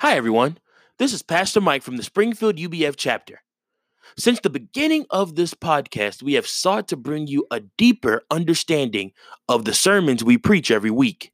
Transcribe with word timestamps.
Hi, 0.00 0.16
everyone. 0.16 0.58
This 0.98 1.12
is 1.12 1.22
Pastor 1.22 1.60
Mike 1.60 1.84
from 1.84 1.96
the 1.96 2.02
Springfield 2.02 2.56
UBF 2.56 2.94
chapter. 2.96 3.42
Since 4.18 4.40
the 4.40 4.50
beginning 4.50 5.06
of 5.08 5.36
this 5.36 5.54
podcast, 5.54 6.20
we 6.20 6.34
have 6.34 6.48
sought 6.48 6.88
to 6.88 6.96
bring 6.96 7.28
you 7.28 7.46
a 7.50 7.60
deeper 7.78 8.22
understanding 8.28 9.12
of 9.48 9.64
the 9.64 9.72
sermons 9.72 10.24
we 10.24 10.36
preach 10.36 10.72
every 10.72 10.90
week. 10.90 11.32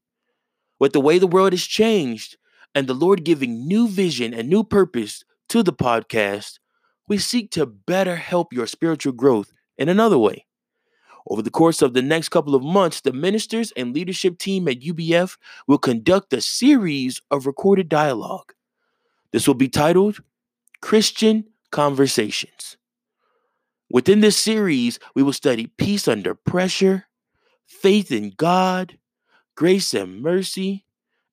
With 0.79 0.93
the 0.93 1.01
way 1.01 1.19
the 1.19 1.27
world 1.27 1.53
has 1.55 1.65
changed 1.65 2.37
and 2.75 2.87
the 2.87 2.95
Lord 2.95 3.25
giving 3.25 3.67
new 3.67 3.89
vision 3.89 4.35
and 4.35 4.49
new 4.49 4.63
purpose 4.63 5.25
to 5.49 5.63
the 5.63 5.73
podcast, 5.73 6.59
we 7.09 7.17
seek 7.17 7.51
to 7.53 7.65
better 7.65 8.17
help 8.17 8.53
your 8.53 8.67
spiritual 8.67 9.15
growth 9.15 9.53
in 9.79 9.89
another 9.89 10.19
way. 10.19 10.45
Over 11.29 11.43
the 11.43 11.51
course 11.51 11.83
of 11.83 11.95
the 11.95 12.03
next 12.03 12.31
couple 12.31 12.55
of 12.55 12.63
months, 12.63 13.01
the 13.01 13.13
ministers 13.13 13.73
and 13.77 13.95
leadership 13.95 14.39
team 14.39 14.69
at 14.69 14.81
UBF 14.81 15.37
will 15.67 15.79
conduct 15.79 16.33
a 16.33 16.41
series 16.41 17.21
of 17.31 17.47
recorded 17.47 17.89
dialogue. 17.89 18.53
This 19.33 19.47
will 19.47 19.55
be 19.55 19.69
titled 19.69 20.23
Christian 20.81 21.45
Conversations. 21.71 22.77
Within 23.91 24.21
this 24.21 24.37
series, 24.37 24.99
we 25.15 25.23
will 25.23 25.33
study 25.33 25.67
peace 25.67 26.09
under 26.09 26.35
pressure, 26.35 27.07
faith 27.67 28.13
in 28.13 28.33
God, 28.37 28.99
grace 29.57 29.95
and 29.95 30.23
mercy, 30.23 30.85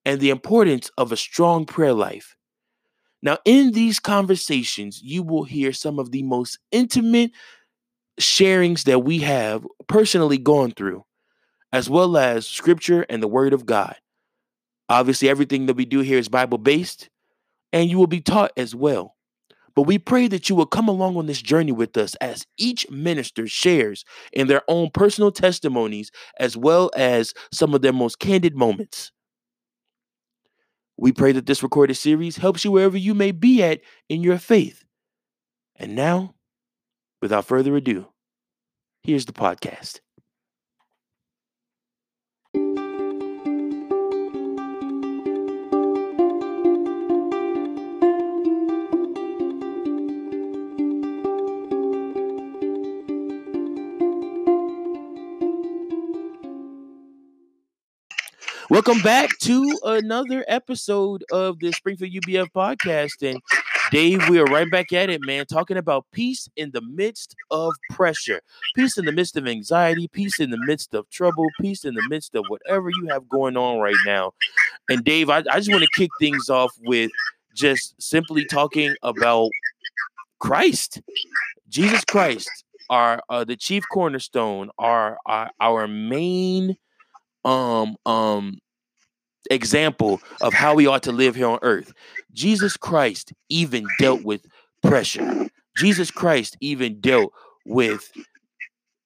and 0.06 0.20
the 0.20 0.30
importance 0.30 0.90
of 0.98 1.12
a 1.12 1.18
strong 1.18 1.66
prayer 1.66 1.94
life. 1.94 2.36
Now, 3.22 3.38
in 3.46 3.72
these 3.72 4.00
conversations, 4.00 5.02
you 5.02 5.24
will 5.24 5.44
hear 5.44 5.74
some 5.74 6.00
of 6.00 6.12
the 6.12 6.24
most 6.24 6.60
intimate 6.72 7.32
sharings 8.20 8.84
that 8.84 9.00
we 9.00 9.20
have 9.20 9.66
personally 9.88 10.38
gone 10.38 10.72
through, 10.72 11.06
as 11.72 11.90
well 11.90 12.18
as 12.18 12.48
scripture 12.48 13.06
and 13.10 13.22
the 13.22 13.28
word 13.28 13.54
of 13.54 13.66
God. 13.66 13.96
Obviously, 14.90 15.30
everything 15.30 15.66
that 15.66 15.76
we 15.76 15.86
do 15.86 16.00
here 16.00 16.18
is 16.18 16.30
Bible 16.30 16.58
based, 16.58 17.10
and 17.74 17.90
you 17.90 17.98
will 17.98 18.08
be 18.08 18.22
taught 18.22 18.52
as 18.58 18.74
well. 18.74 19.16
But 19.76 19.84
we 19.84 20.00
pray 20.00 20.28
that 20.30 20.50
you 20.50 20.56
will 20.56 20.66
come 20.66 20.88
along 20.88 21.18
on 21.18 21.28
this 21.28 21.42
journey 21.42 21.72
with 21.72 21.96
us 21.98 22.16
as 22.16 22.48
each 22.58 22.90
minister 22.90 23.46
shares 23.46 24.06
in 24.34 24.48
their 24.48 24.64
own 24.68 24.90
personal 24.92 25.32
testimonies 25.32 26.10
as 26.40 26.58
well 26.58 26.90
as 26.96 27.34
some 27.52 27.76
of 27.76 27.84
their 27.84 27.94
most 27.94 28.18
candid 28.18 28.56
moments. 28.56 29.12
We 30.98 31.12
pray 31.12 31.32
that 31.34 31.46
this 31.46 31.62
recorded 31.62 31.94
series 31.94 32.38
helps 32.38 32.66
you 32.66 32.72
wherever 32.72 32.98
you 32.98 33.14
may 33.14 33.32
be 33.32 33.62
at 33.62 33.82
in 34.10 34.24
your 34.24 34.40
faith. 34.40 34.84
And 35.76 35.96
now, 35.96 36.34
without 37.22 37.46
further 37.46 37.76
ado, 37.76 38.08
here's 39.04 39.26
the 39.26 39.34
podcast. 39.34 40.00
Welcome 58.70 59.00
back 59.02 59.30
to 59.40 59.80
another 59.84 60.44
episode 60.48 61.24
of 61.32 61.58
the 61.60 61.72
Springfield 61.72 62.12
UBF 62.12 62.48
podcast. 62.54 63.28
And 63.28 63.42
Dave, 63.92 64.28
we 64.30 64.40
are 64.40 64.46
right 64.46 64.70
back 64.70 64.92
at 64.92 65.10
it, 65.10 65.22
man, 65.26 65.46
talking 65.46 65.78
about 65.78 66.06
peace 66.12 66.50
in 66.58 66.72
the 66.72 66.82
midst 66.82 67.36
of 67.52 67.74
pressure, 67.92 68.42
peace 68.76 68.98
in 68.98 69.06
the 69.06 69.12
midst 69.14 69.38
of 69.38 69.48
anxiety, 69.48 70.08
peace 70.10 70.40
in 70.40 70.50
the 70.50 70.58
midst 70.66 70.94
of 70.94 71.10
trouble, 71.10 71.48
peace 71.62 71.86
in 71.86 71.94
the 71.94 72.06
midst 72.10 72.36
of 72.36 72.44
whatever 72.50 72.90
you 72.90 73.08
have 73.10 73.30
going 73.30 73.56
on 73.56 73.80
right 73.80 73.96
now. 74.06 74.32
And 74.90 75.04
Dave, 75.04 75.30
I, 75.30 75.38
I 75.52 75.58
just 75.60 75.72
want 75.72 75.84
to 75.84 75.90
kick 75.96 76.10
things 76.20 76.50
off 76.50 76.72
with 76.82 77.12
just 77.56 77.96
simply 78.02 78.46
talking 78.46 78.96
about 79.04 79.50
Christ, 80.40 81.02
Jesus 81.70 82.04
Christ, 82.06 82.50
our 82.90 83.22
uh, 83.30 83.44
the 83.44 83.56
chief 83.56 83.84
cornerstone, 83.92 84.70
our, 84.78 85.18
our 85.26 85.52
our 85.60 85.88
main 85.88 86.78
um 87.46 87.96
um 88.06 88.58
example 89.52 90.22
of 90.42 90.54
how 90.54 90.76
we 90.76 90.88
ought 90.88 91.04
to 91.04 91.12
live 91.12 91.36
here 91.36 91.48
on 91.48 91.60
earth. 91.62 91.94
Jesus 92.34 92.78
Christ 92.78 93.34
even 93.50 93.86
dealt 94.00 94.24
with 94.24 94.46
pressure. 94.82 95.48
Jesus 95.78 96.12
Christ 96.12 96.58
even 96.60 97.00
dealt 97.00 97.34
with 97.66 98.12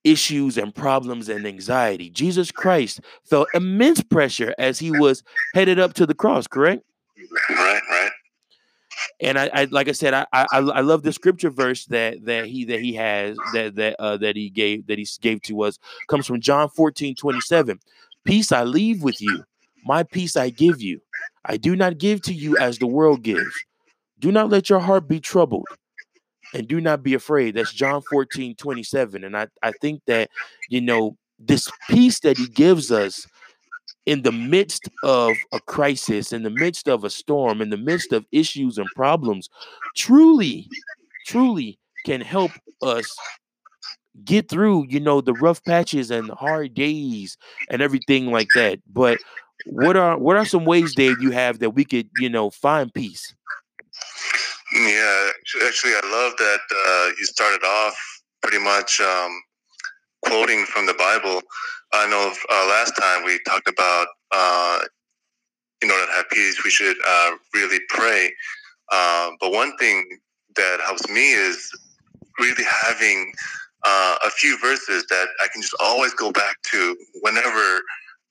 issues 0.04 0.58
and 0.58 0.74
problems 0.74 1.30
and 1.30 1.46
anxiety. 1.46 2.10
Jesus 2.10 2.52
Christ 2.52 3.02
felt 3.24 3.48
immense 3.54 4.02
pressure 4.02 4.54
as 4.58 4.80
he 4.80 4.92
was 4.92 5.24
headed 5.54 5.80
up 5.80 5.94
to 5.94 6.06
the 6.06 6.16
cross, 6.16 6.48
correct? 6.48 6.84
Right, 7.50 7.82
right. 7.90 8.12
And 9.20 9.38
I, 9.38 9.50
I 9.54 9.64
like 9.66 9.88
I 9.88 9.94
said, 9.94 10.14
I, 10.14 10.26
I 10.34 10.46
I 10.52 10.82
love 10.82 11.04
the 11.04 11.14
scripture 11.14 11.50
verse 11.50 11.86
that 11.86 12.26
that 12.26 12.48
he 12.48 12.66
that 12.66 12.80
he 12.80 12.94
has 12.96 13.38
that 13.54 13.76
that 13.76 13.96
uh, 14.00 14.18
that 14.18 14.36
he 14.36 14.50
gave 14.50 14.88
that 14.88 14.98
he 14.98 15.08
gave 15.22 15.42
to 15.44 15.62
us 15.64 15.80
comes 16.08 16.28
from 16.28 16.42
John 16.42 16.70
14, 16.70 17.16
27. 17.16 17.80
Peace 18.24 18.52
I 18.52 18.64
leave 18.64 19.02
with 19.02 19.22
you, 19.22 19.44
my 19.86 20.04
peace 20.04 20.36
I 20.36 20.50
give 20.50 20.82
you. 20.82 21.02
I 21.46 21.58
do 21.58 21.76
not 21.76 21.98
give 21.98 22.22
to 22.24 22.34
you 22.34 22.58
as 22.58 22.78
the 22.78 22.88
world 22.88 23.24
gives. 23.24 23.54
Do 24.20 24.32
not 24.32 24.50
let 24.50 24.70
your 24.70 24.80
heart 24.80 25.08
be 25.08 25.20
troubled 25.20 25.68
and 26.54 26.68
do 26.68 26.80
not 26.80 27.04
be 27.04 27.14
afraid. 27.14 27.56
That's 27.56 27.74
John 27.74 28.02
14, 28.10 28.56
27. 28.56 29.24
And 29.24 29.36
I, 29.36 29.48
I 29.64 29.72
think 29.82 30.02
that, 30.08 30.30
you 30.70 30.82
know, 30.82 31.18
this 31.40 31.70
peace 31.90 32.20
that 32.20 32.38
he 32.38 32.48
gives 32.48 32.92
us 32.92 33.26
in 34.06 34.22
the 34.24 34.32
midst 34.32 34.90
of 35.04 35.36
a 35.52 35.60
crisis, 35.60 36.34
in 36.34 36.44
the 36.44 36.50
midst 36.50 36.88
of 36.88 37.04
a 37.04 37.10
storm, 37.10 37.62
in 37.62 37.70
the 37.70 37.78
midst 37.78 38.14
of 38.14 38.26
issues 38.32 38.78
and 38.78 38.88
problems, 38.96 39.50
truly, 39.96 40.68
truly 41.26 41.80
can 42.06 42.22
help 42.22 42.52
us 42.82 43.16
get 44.26 44.50
through, 44.50 44.86
you 44.90 45.00
know, 45.00 45.22
the 45.22 45.34
rough 45.34 45.64
patches 45.64 46.12
and 46.12 46.30
hard 46.32 46.74
days 46.74 47.38
and 47.70 47.82
everything 47.82 48.28
like 48.28 48.48
that. 48.56 48.80
But 48.92 49.18
what 49.66 49.98
are 49.98 50.18
what 50.18 50.38
are 50.38 50.46
some 50.46 50.66
ways, 50.66 50.94
Dave, 50.94 51.22
you 51.22 51.32
have 51.32 51.60
that 51.60 51.72
we 51.72 51.86
could, 51.86 52.10
you 52.18 52.30
know, 52.30 52.50
find 52.50 52.94
peace? 52.94 53.34
Yeah, 54.74 55.30
actually, 55.66 55.94
I 55.94 56.02
love 56.06 56.38
that 56.38 56.60
uh, 56.72 57.12
you 57.18 57.26
started 57.26 57.64
off 57.66 57.96
pretty 58.42 58.60
much 58.60 59.02
um, 59.02 59.42
quoting 60.26 60.66
from 60.66 60.86
the 60.86 60.94
Bible. 60.94 61.42
I 61.94 62.08
know 62.08 62.34
uh, 62.50 62.68
last 62.70 62.94
time 62.98 63.26
we 63.26 63.40
talked 63.46 63.68
about 63.68 64.08
uh, 64.32 64.80
in 65.82 65.92
order 65.92 66.06
to 66.06 66.12
have 66.14 66.30
peace, 66.30 66.64
we 66.64 66.70
should 66.70 66.96
uh, 67.06 67.32
really 67.54 67.80
pray. 67.90 68.32
Uh, 68.92 69.32
but 69.40 69.52
one 69.52 69.76
thing 69.78 70.06
that 70.56 70.80
helps 70.86 71.08
me 71.10 71.32
is 71.34 71.70
really 72.40 72.64
having 72.84 73.32
uh, 73.84 74.16
a 74.26 74.30
few 74.30 74.58
verses 74.60 75.06
that 75.10 75.28
I 75.44 75.48
can 75.52 75.62
just 75.62 75.76
always 75.80 76.14
go 76.14 76.32
back 76.32 76.56
to 76.72 76.96
whenever 77.22 77.82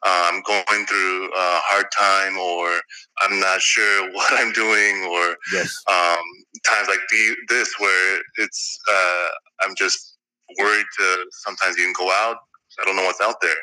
I'm 0.05 0.43
going 0.43 0.87
through 0.87 1.27
a 1.27 1.61
hard 1.69 1.87
time 1.99 2.39
or 2.39 2.81
I'm 3.23 3.41
not 3.41 3.61
sure 3.61 4.11
what 4.15 4.33
I'm 4.35 4.53
doing 4.53 5.05
or 5.11 5.37
Yes. 5.53 5.75
um, 5.89 6.25
times 6.67 6.89
like 6.89 7.01
the, 7.11 7.37
this 7.49 7.73
where 7.79 8.21
it's 8.39 8.79
uh, 8.93 9.29
I'm 9.63 9.75
just 9.77 10.17
worried 10.59 10.87
to 10.99 11.27
sometimes 11.45 11.79
even 11.79 11.93
go 11.99 12.11
out. 12.11 12.37
I 12.81 12.85
don't 12.85 12.97
know 12.97 13.05
what's 13.05 13.21
out 13.21 13.37
there. 13.43 13.57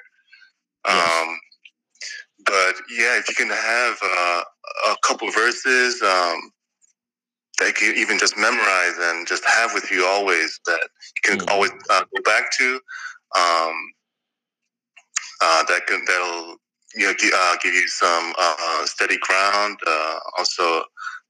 Yes. 0.87 1.23
Um, 1.29 1.39
but 2.45 2.75
yeah, 2.91 3.17
if 3.17 3.29
you 3.29 3.35
can 3.35 3.49
have 3.49 3.97
uh, 4.03 4.43
a 4.91 4.95
couple 5.07 5.31
verses 5.31 6.01
um, 6.03 6.51
that 7.59 7.67
you 7.67 7.73
can 7.73 7.95
even 7.97 8.19
just 8.19 8.37
memorize 8.37 8.95
and 8.99 9.27
just 9.27 9.45
have 9.45 9.73
with 9.73 9.91
you 9.91 10.05
always 10.05 10.59
that 10.67 10.89
you 11.15 11.21
can 11.31 11.39
Mhm. 11.39 11.51
always 11.51 11.71
uh, 11.89 12.03
go 12.15 12.21
back 12.23 12.51
to. 12.59 12.79
Um, 13.37 13.93
uh, 15.41 15.63
that 15.65 15.87
can 15.87 16.03
that'll 16.05 16.57
you 16.95 17.05
know 17.05 17.13
give, 17.19 17.33
uh, 17.35 17.55
give 17.61 17.73
you 17.73 17.87
some 17.87 18.33
uh, 18.39 18.85
steady 18.85 19.17
ground. 19.19 19.77
Uh, 19.85 20.19
also, 20.37 20.83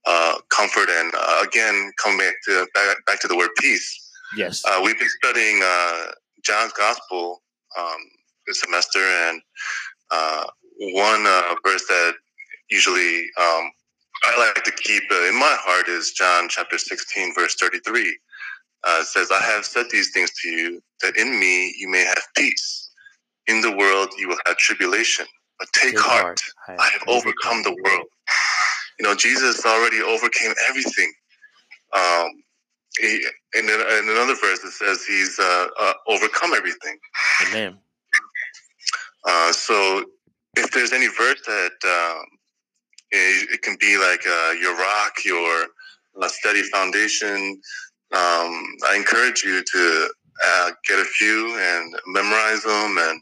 uh, 0.06 0.36
comfort 0.50 0.90
and 0.90 1.12
uh, 1.16 1.44
again 1.46 1.92
come 2.02 2.18
back 2.18 2.34
to 2.46 2.68
back, 2.74 3.06
back 3.06 3.20
to 3.22 3.28
the 3.28 3.36
word 3.36 3.50
peace. 3.60 4.10
Yes. 4.36 4.64
Uh, 4.66 4.82
we've 4.84 5.00
been 5.00 5.10
studying 5.24 5.62
uh, 5.64 6.12
John's 6.44 6.74
Gospel 6.74 7.42
um, 7.78 7.98
this 8.46 8.62
semester, 8.62 9.00
and 9.00 9.42
uh, 10.12 10.46
one 10.80 11.26
uh, 11.26 11.56
verse 11.66 11.86
that 11.88 12.14
usually 12.70 13.22
um, 13.40 13.72
I 14.24 14.38
like 14.56 14.64
to 14.64 14.72
keep 14.72 15.04
uh, 15.12 15.28
in 15.28 15.36
my 15.36 15.56
heart 15.60 15.88
is 15.88 16.12
John 16.12 16.48
chapter 16.50 16.78
16, 16.78 17.34
verse 17.36 17.56
33. 17.56 18.18
Uh, 18.84 18.98
it 19.02 19.08
says, 19.08 19.32
I 19.32 19.42
have 19.42 19.66
said 19.66 19.88
these 19.92 20.12
things 20.12 20.32
to 20.42 20.50
you, 20.50 20.82
that 21.02 21.18
in 21.18 21.40
me 21.40 21.74
you 21.78 21.90
may 21.90 22.04
have 22.04 22.22
peace. 22.36 22.87
In 23.48 23.62
the 23.62 23.72
world 23.72 24.10
you 24.18 24.28
will 24.28 24.38
have 24.46 24.58
tribulation, 24.58 25.26
but 25.60 25.68
take, 25.74 25.92
Take 25.92 26.00
heart. 26.00 26.40
heart. 26.68 26.80
I 26.80 26.90
have 26.94 27.04
overcome 27.08 27.64
the 27.64 27.76
world. 27.84 28.08
You 29.00 29.06
know, 29.06 29.16
Jesus 29.16 29.66
already 29.66 30.02
overcame 30.02 30.54
everything. 30.68 31.14
Um, 31.94 32.30
he, 33.00 33.26
in, 33.54 33.70
in 33.70 34.10
another 34.10 34.36
verse, 34.36 34.64
it 34.64 34.72
says 34.72 35.06
he's 35.06 35.38
uh, 35.40 35.68
uh, 35.80 35.94
overcome 36.08 36.54
everything. 36.54 36.98
Amen. 37.48 37.78
Uh, 39.24 39.52
so, 39.52 40.04
if 40.56 40.72
there's 40.72 40.94
any 40.94 41.08
verse 41.08 41.40
that 41.46 41.72
um, 41.86 42.26
it, 43.12 43.50
it 43.54 43.62
can 43.62 43.78
be 43.80 43.98
like 43.98 44.26
uh, 44.28 44.52
your 44.60 44.76
rock, 44.76 45.14
your 45.24 45.68
uh, 46.22 46.28
steady 46.28 46.64
foundation. 46.64 47.62
Um, 48.14 48.64
I 48.88 48.96
encourage 48.96 49.44
you 49.44 49.64
to 49.64 50.10
uh, 50.46 50.72
get 50.88 51.00
a 51.00 51.06
few 51.06 51.58
and 51.58 51.96
memorize 52.08 52.64
them, 52.64 52.98
and 52.98 53.22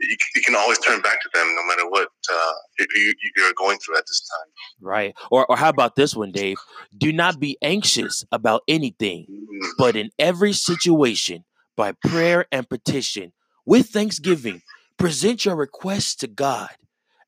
you, 0.00 0.16
you, 0.34 0.42
can 0.42 0.54
always 0.54 0.78
turn 0.78 1.00
back 1.00 1.20
to 1.22 1.28
them 1.34 1.54
no 1.54 1.64
matter 1.66 1.88
what 1.88 2.08
uh, 2.32 2.52
you, 2.78 3.14
you're 3.36 3.52
going 3.56 3.78
through 3.78 3.96
at 3.96 4.04
this 4.06 4.28
time. 4.28 4.52
Right. 4.80 5.14
Or, 5.30 5.46
or 5.46 5.56
how 5.56 5.68
about 5.68 5.96
this 5.96 6.14
one, 6.14 6.32
Dave? 6.32 6.56
Do 6.96 7.12
not 7.12 7.40
be 7.40 7.56
anxious 7.62 8.24
about 8.32 8.62
anything, 8.68 9.26
mm-hmm. 9.30 9.68
but 9.78 9.96
in 9.96 10.10
every 10.18 10.52
situation, 10.52 11.44
by 11.76 11.92
prayer 11.92 12.46
and 12.50 12.68
petition, 12.68 13.32
with 13.64 13.88
thanksgiving, 13.88 14.62
present 14.98 15.44
your 15.44 15.56
requests 15.56 16.14
to 16.16 16.26
God, 16.26 16.70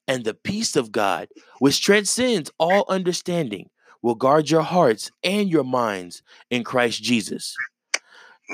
and 0.07 0.25
the 0.25 0.35
peace 0.35 0.75
of 0.75 0.91
God, 0.91 1.29
which 1.59 1.83
transcends 1.83 2.51
all 2.59 2.85
understanding, 2.89 3.69
will 4.03 4.15
guard 4.15 4.51
your 4.51 4.63
hearts 4.63 5.11
and 5.23 5.51
your 5.51 5.65
minds 5.65 6.23
in 6.51 6.65
Christ 6.65 7.03
Jesus. 7.03 7.55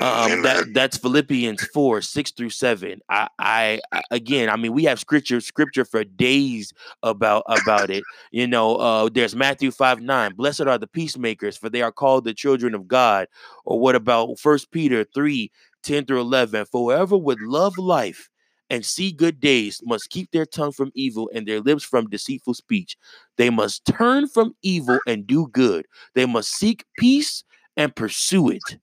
Um, 0.01 0.41
that 0.41 0.73
that's 0.73 0.97
Philippians 0.97 1.63
four 1.67 2.01
six 2.01 2.31
through 2.31 2.49
seven. 2.49 2.99
I, 3.09 3.29
I, 3.39 3.79
again, 4.11 4.49
I 4.49 4.57
mean, 4.57 4.73
we 4.73 4.83
have 4.83 4.99
scripture 4.99 5.39
scripture 5.39 5.85
for 5.85 6.03
days 6.03 6.73
about 7.01 7.43
about 7.47 7.89
it. 7.89 8.03
You 8.31 8.45
know, 8.45 8.75
uh, 8.75 9.09
there's 9.09 9.35
Matthew 9.37 9.71
five 9.71 10.01
nine. 10.01 10.33
Blessed 10.33 10.61
are 10.61 10.77
the 10.77 10.87
peacemakers, 10.87 11.55
for 11.55 11.69
they 11.69 11.81
are 11.81 11.93
called 11.93 12.25
the 12.25 12.33
children 12.33 12.75
of 12.75 12.89
God. 12.89 13.27
Or 13.63 13.79
what 13.79 13.95
about 13.95 14.37
First 14.37 14.71
Peter 14.71 15.05
three 15.05 15.49
ten 15.81 16.05
through 16.05 16.21
eleven? 16.21 16.65
For 16.65 16.91
whoever 16.91 17.17
would 17.17 17.41
love 17.41 17.77
life 17.77 18.29
and 18.69 18.85
see 18.85 19.11
good 19.11 19.39
days 19.39 19.79
must 19.85 20.09
keep 20.09 20.31
their 20.31 20.45
tongue 20.45 20.73
from 20.73 20.91
evil 20.93 21.29
and 21.33 21.47
their 21.47 21.61
lips 21.61 21.83
from 21.83 22.09
deceitful 22.09 22.55
speech. 22.55 22.97
They 23.37 23.49
must 23.49 23.85
turn 23.85 24.27
from 24.27 24.55
evil 24.61 24.99
and 25.07 25.25
do 25.25 25.47
good. 25.47 25.85
They 26.15 26.25
must 26.25 26.49
seek 26.49 26.83
peace 26.97 27.43
and 27.77 27.95
pursue 27.95 28.49
it. 28.49 28.77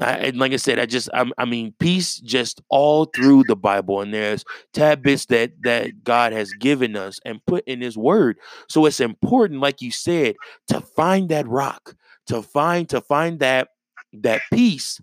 I, 0.00 0.12
and 0.16 0.38
like 0.38 0.52
I 0.52 0.56
said, 0.56 0.78
I 0.78 0.86
just 0.86 1.08
I'm, 1.14 1.32
I 1.38 1.44
mean 1.44 1.74
peace 1.78 2.18
just 2.18 2.60
all 2.68 3.04
through 3.06 3.44
the 3.44 3.56
Bible, 3.56 4.00
and 4.00 4.12
there's 4.12 4.44
tidbits 4.72 5.26
that 5.26 5.52
that 5.62 6.02
God 6.02 6.32
has 6.32 6.52
given 6.52 6.96
us 6.96 7.20
and 7.24 7.44
put 7.46 7.64
in 7.66 7.80
His 7.80 7.96
Word. 7.96 8.38
So 8.68 8.86
it's 8.86 9.00
important, 9.00 9.60
like 9.60 9.80
you 9.80 9.92
said, 9.92 10.36
to 10.68 10.80
find 10.80 11.28
that 11.28 11.46
rock, 11.46 11.94
to 12.26 12.42
find 12.42 12.88
to 12.88 13.00
find 13.00 13.38
that 13.40 13.68
that 14.14 14.42
peace 14.52 15.00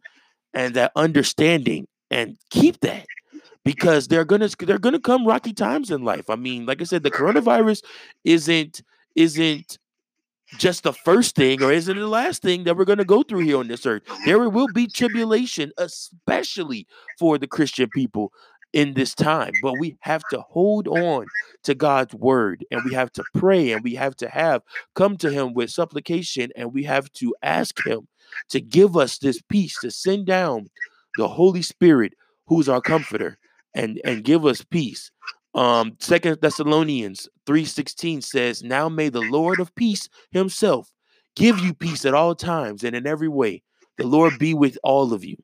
and 0.54 0.74
that 0.76 0.92
understanding, 0.96 1.88
and 2.10 2.38
keep 2.50 2.82
that 2.82 3.08
because 3.64 4.08
they're 4.08 4.26
gonna 4.26 4.50
they're 4.60 4.80
gonna 4.80 5.00
come 5.00 5.26
rocky 5.26 5.54
times 5.54 5.92
in 5.92 6.04
life. 6.04 6.30
I 6.30 6.36
mean, 6.36 6.66
like 6.66 6.82
I 6.82 6.86
said, 6.86 7.04
the 7.04 7.12
coronavirus 7.12 7.84
isn't 8.26 8.82
isn't 9.16 9.78
just 10.57 10.83
the 10.83 10.94
first 10.94 11.36
thing 11.36 11.63
or 11.63 11.71
is 11.71 11.88
it 11.88 11.95
the 11.95 12.07
last 12.07 12.42
thing 12.42 12.63
that 12.63 12.75
we're 12.75 12.86
going 12.86 12.98
to 12.98 13.06
go 13.06 13.24
through 13.24 13.45
here 13.45 13.57
on 13.57 13.68
this 13.68 13.86
earth. 13.86 14.03
There 14.25 14.50
will 14.50 14.68
be 14.68 14.88
tribulation, 14.88 15.71
especially 15.77 16.88
for 17.18 17.38
the 17.38 17.48
Christian 17.48 17.89
people 17.89 18.31
in 18.74 18.94
this 18.94 19.13
time. 19.13 19.53
But 19.62 19.80
we 19.80 19.98
have 20.01 20.25
to 20.30 20.42
hold 20.42 20.88
on 20.88 21.25
to 21.63 21.75
God's 21.75 22.13
word 22.13 22.65
and 22.71 22.83
we 22.83 22.94
have 22.94 23.12
to 23.13 23.24
pray 23.36 23.71
and 23.71 23.83
we 23.83 23.95
have 23.95 24.15
to 24.18 24.30
have 24.30 24.62
come 24.95 25.18
to 25.18 25.30
Him 25.30 25.53
with 25.53 25.69
supplication 25.69 26.51
and 26.56 26.74
we 26.74 26.83
have 26.83 27.12
to 27.13 27.36
ask 27.44 27.86
Him 27.86 28.07
to 28.50 28.62
give 28.62 28.95
us 28.97 29.18
this 29.18 29.42
peace, 29.42 29.77
to 29.80 29.92
send 29.92 30.25
down 30.25 30.68
the 31.18 31.27
Holy 31.27 31.62
Spirit, 31.62 32.13
who's 32.47 32.69
our 32.69 32.81
comforter, 32.81 33.38
and, 33.74 34.00
and 34.06 34.24
give 34.24 34.45
us 34.45 34.63
peace. 34.63 35.12
Um, 35.53 35.98
Second 36.00 36.39
Thessalonians 36.42 37.27
3:16 37.45 38.24
says, 38.24 38.63
Now 38.63 38.88
may 38.88 39.09
the 39.09 39.21
Lord 39.21 39.59
of 39.59 39.74
peace 39.75 40.07
himself 40.31 40.92
give 41.36 41.59
you 41.59 41.74
peace 41.74 42.06
at 42.06 42.13
all 42.13 42.36
times 42.36 42.83
and 42.83 42.95
in 42.95 43.06
every 43.06 43.27
way. 43.27 43.63
The 43.98 44.07
Lord 44.07 44.39
be 44.39 44.53
with 44.53 44.77
all 44.83 45.13
of 45.13 45.24
you. 45.24 45.38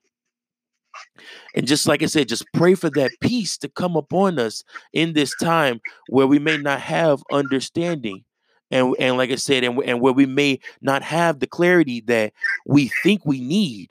And 1.56 1.68
just 1.68 1.88
like 1.88 2.02
I 2.02 2.08
said, 2.08 2.28
just 2.28 2.46
pray 2.54 2.76
for 2.76 2.90
that 2.92 3.12
peace 3.22 3.58
to 3.60 3.70
come 3.70 3.96
upon 3.96 4.40
us 4.40 4.64
in 4.94 5.14
this 5.14 5.36
time 5.36 5.80
where 6.10 6.28
we 6.28 6.40
may 6.40 6.58
not 6.58 6.82
have 6.82 7.24
understanding. 7.32 8.24
And, 8.72 8.96
and 9.00 9.18
like 9.18 9.32
I 9.32 9.36
said, 9.36 9.64
and, 9.64 9.82
and 9.84 10.02
where 10.02 10.14
we 10.14 10.26
may 10.26 10.60
not 10.82 11.04
have 11.04 11.40
the 11.40 11.48
clarity 11.48 12.02
that 12.02 12.34
we 12.66 12.92
think 13.04 13.26
we 13.26 13.40
need. 13.40 13.90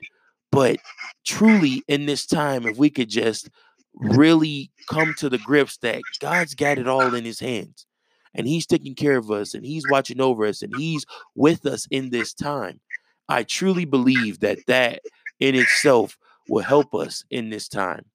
But 0.51 0.77
truly, 1.25 1.83
in 1.87 2.05
this 2.05 2.25
time, 2.25 2.65
if 2.65 2.77
we 2.77 2.89
could 2.89 3.09
just 3.09 3.49
really 3.95 4.71
come 4.89 5.13
to 5.17 5.29
the 5.29 5.37
grips 5.39 5.77
that 5.77 6.01
God's 6.19 6.55
got 6.55 6.77
it 6.77 6.87
all 6.87 7.13
in 7.13 7.25
his 7.25 7.39
hands 7.39 7.85
and 8.33 8.47
he's 8.47 8.65
taking 8.65 8.95
care 8.95 9.17
of 9.17 9.31
us 9.31 9.53
and 9.53 9.65
he's 9.65 9.83
watching 9.89 10.21
over 10.21 10.45
us 10.45 10.61
and 10.61 10.73
he's 10.77 11.05
with 11.35 11.65
us 11.65 11.87
in 11.89 12.11
this 12.11 12.33
time. 12.33 12.79
I 13.27 13.43
truly 13.43 13.85
believe 13.85 14.39
that 14.39 14.59
that 14.67 15.01
in 15.39 15.55
itself 15.55 16.17
will 16.47 16.63
help 16.63 16.93
us 16.93 17.25
in 17.29 17.49
this 17.49 17.67
time. 17.67 18.05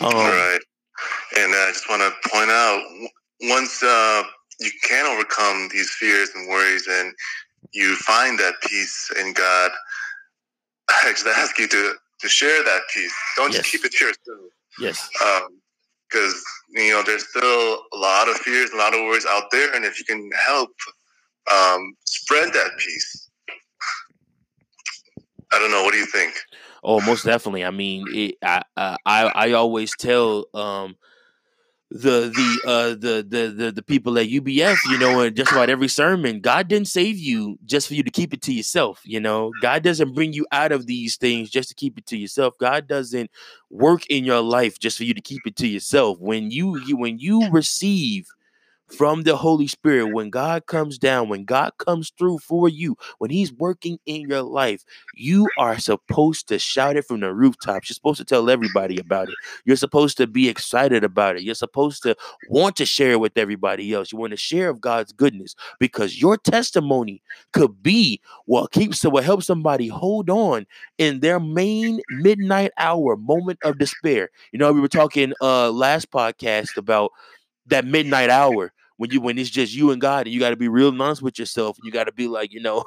Um, 0.00 0.08
all 0.08 0.12
right. 0.12 0.58
And 1.38 1.52
I 1.54 1.70
just 1.72 1.88
want 1.88 2.02
to 2.02 2.28
point 2.28 2.50
out 2.50 2.82
once 3.42 3.82
uh, 3.82 4.22
you 4.58 4.70
can 4.84 5.06
overcome 5.06 5.68
these 5.72 5.90
fears 5.90 6.30
and 6.34 6.48
worries 6.48 6.86
and 6.90 7.14
you 7.72 7.94
find 7.96 8.38
that 8.38 8.54
peace 8.62 9.10
in 9.18 9.32
God, 9.32 9.70
I 10.90 11.12
just 11.12 11.26
ask 11.26 11.58
you 11.58 11.68
to, 11.68 11.94
to 12.20 12.28
share 12.28 12.62
that 12.64 12.82
peace. 12.92 13.14
Don't 13.36 13.52
yes. 13.52 13.62
just 13.62 13.72
keep 13.72 13.84
it 13.84 13.92
to 13.92 14.04
yourself 14.04 14.52
Yes. 14.78 15.08
Because, 16.08 16.34
um, 16.34 16.42
you 16.70 16.90
know, 16.90 17.02
there's 17.04 17.28
still 17.28 17.82
a 17.92 17.96
lot 17.96 18.28
of 18.28 18.36
fears, 18.36 18.70
a 18.70 18.76
lot 18.76 18.94
of 18.94 19.00
worries 19.00 19.26
out 19.28 19.50
there. 19.50 19.74
And 19.74 19.84
if 19.84 19.98
you 19.98 20.04
can 20.04 20.30
help 20.46 20.70
um, 21.52 21.94
spread 22.04 22.52
that 22.52 22.70
peace, 22.78 23.30
I 25.52 25.58
don't 25.58 25.70
know. 25.70 25.82
What 25.82 25.92
do 25.92 25.98
you 25.98 26.06
think? 26.06 26.32
Oh, 26.84 27.00
most 27.00 27.24
definitely. 27.24 27.64
I 27.64 27.70
mean, 27.70 28.06
it, 28.08 28.36
I, 28.42 28.62
I 28.76 28.96
I 29.04 29.52
always 29.52 29.92
tell 29.98 30.46
um, 30.54 30.96
the 31.90 32.30
the 32.30 32.70
uh 32.70 32.88
the, 32.90 33.26
the 33.28 33.72
the 33.72 33.82
people 33.82 34.16
at 34.18 34.28
UBF, 34.28 34.76
you 34.90 34.98
know, 34.98 35.20
and 35.20 35.34
just 35.34 35.50
about 35.50 35.68
every 35.70 35.88
sermon, 35.88 36.40
God 36.40 36.68
didn't 36.68 36.88
save 36.88 37.18
you 37.18 37.58
just 37.64 37.88
for 37.88 37.94
you 37.94 38.04
to 38.04 38.10
keep 38.10 38.32
it 38.32 38.42
to 38.42 38.52
yourself, 38.52 39.00
you 39.04 39.18
know. 39.18 39.50
God 39.60 39.82
doesn't 39.82 40.14
bring 40.14 40.32
you 40.32 40.46
out 40.52 40.70
of 40.70 40.86
these 40.86 41.16
things 41.16 41.50
just 41.50 41.68
to 41.70 41.74
keep 41.74 41.98
it 41.98 42.06
to 42.06 42.16
yourself. 42.16 42.54
God 42.58 42.86
doesn't 42.86 43.30
work 43.70 44.06
in 44.06 44.24
your 44.24 44.40
life 44.40 44.78
just 44.78 44.98
for 44.98 45.04
you 45.04 45.14
to 45.14 45.20
keep 45.20 45.46
it 45.46 45.56
to 45.56 45.66
yourself. 45.66 46.18
When 46.20 46.52
you 46.52 46.80
when 46.96 47.18
you 47.18 47.50
receive 47.50 48.28
from 48.96 49.22
the 49.22 49.36
Holy 49.36 49.66
Spirit, 49.66 50.12
when 50.12 50.30
God 50.30 50.66
comes 50.66 50.98
down, 50.98 51.28
when 51.28 51.44
God 51.44 51.72
comes 51.78 52.12
through 52.18 52.38
for 52.38 52.68
you, 52.68 52.96
when 53.18 53.30
He's 53.30 53.52
working 53.52 53.98
in 54.06 54.22
your 54.22 54.42
life, 54.42 54.84
you 55.14 55.48
are 55.58 55.78
supposed 55.78 56.48
to 56.48 56.58
shout 56.58 56.96
it 56.96 57.04
from 57.04 57.20
the 57.20 57.32
rooftops. 57.32 57.88
You're 57.88 57.94
supposed 57.94 58.18
to 58.18 58.24
tell 58.24 58.50
everybody 58.50 58.98
about 58.98 59.28
it. 59.28 59.34
You're 59.64 59.76
supposed 59.76 60.16
to 60.18 60.26
be 60.26 60.48
excited 60.48 61.04
about 61.04 61.36
it. 61.36 61.42
You're 61.42 61.54
supposed 61.54 62.02
to 62.02 62.16
want 62.48 62.76
to 62.76 62.86
share 62.86 63.18
with 63.18 63.36
everybody 63.36 63.92
else. 63.92 64.12
You 64.12 64.18
want 64.18 64.32
to 64.32 64.36
share 64.36 64.68
of 64.70 64.80
God's 64.80 65.12
goodness 65.12 65.54
because 65.78 66.20
your 66.20 66.36
testimony 66.36 67.22
could 67.52 67.82
be 67.82 68.20
what 68.46 68.72
keeps 68.72 69.02
what 69.04 69.24
helps 69.24 69.46
somebody 69.46 69.88
hold 69.88 70.30
on 70.30 70.66
in 70.98 71.20
their 71.20 71.40
main 71.40 72.00
midnight 72.10 72.72
hour 72.78 73.16
moment 73.16 73.58
of 73.62 73.78
despair. 73.78 74.30
You 74.52 74.58
know, 74.58 74.72
we 74.72 74.80
were 74.80 74.88
talking 74.88 75.32
uh 75.40 75.70
last 75.70 76.10
podcast 76.10 76.76
about 76.76 77.12
that 77.66 77.84
midnight 77.84 78.30
hour 78.30 78.72
when 79.00 79.10
you 79.10 79.18
when 79.22 79.38
it's 79.38 79.48
just 79.48 79.74
you 79.74 79.92
and 79.92 79.98
God 80.00 80.26
and 80.26 80.34
you 80.34 80.38
got 80.38 80.50
to 80.50 80.56
be 80.56 80.68
real 80.68 80.88
honest 80.88 81.22
with 81.22 81.38
yourself. 81.38 81.78
You 81.82 81.90
got 81.90 82.04
to 82.04 82.12
be 82.12 82.28
like, 82.28 82.52
you 82.52 82.60
know, 82.60 82.84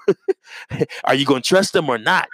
are 1.05 1.15
you 1.15 1.25
going 1.25 1.41
to 1.41 1.49
trust 1.49 1.73
them 1.73 1.89
or 1.89 1.97
not? 1.97 2.29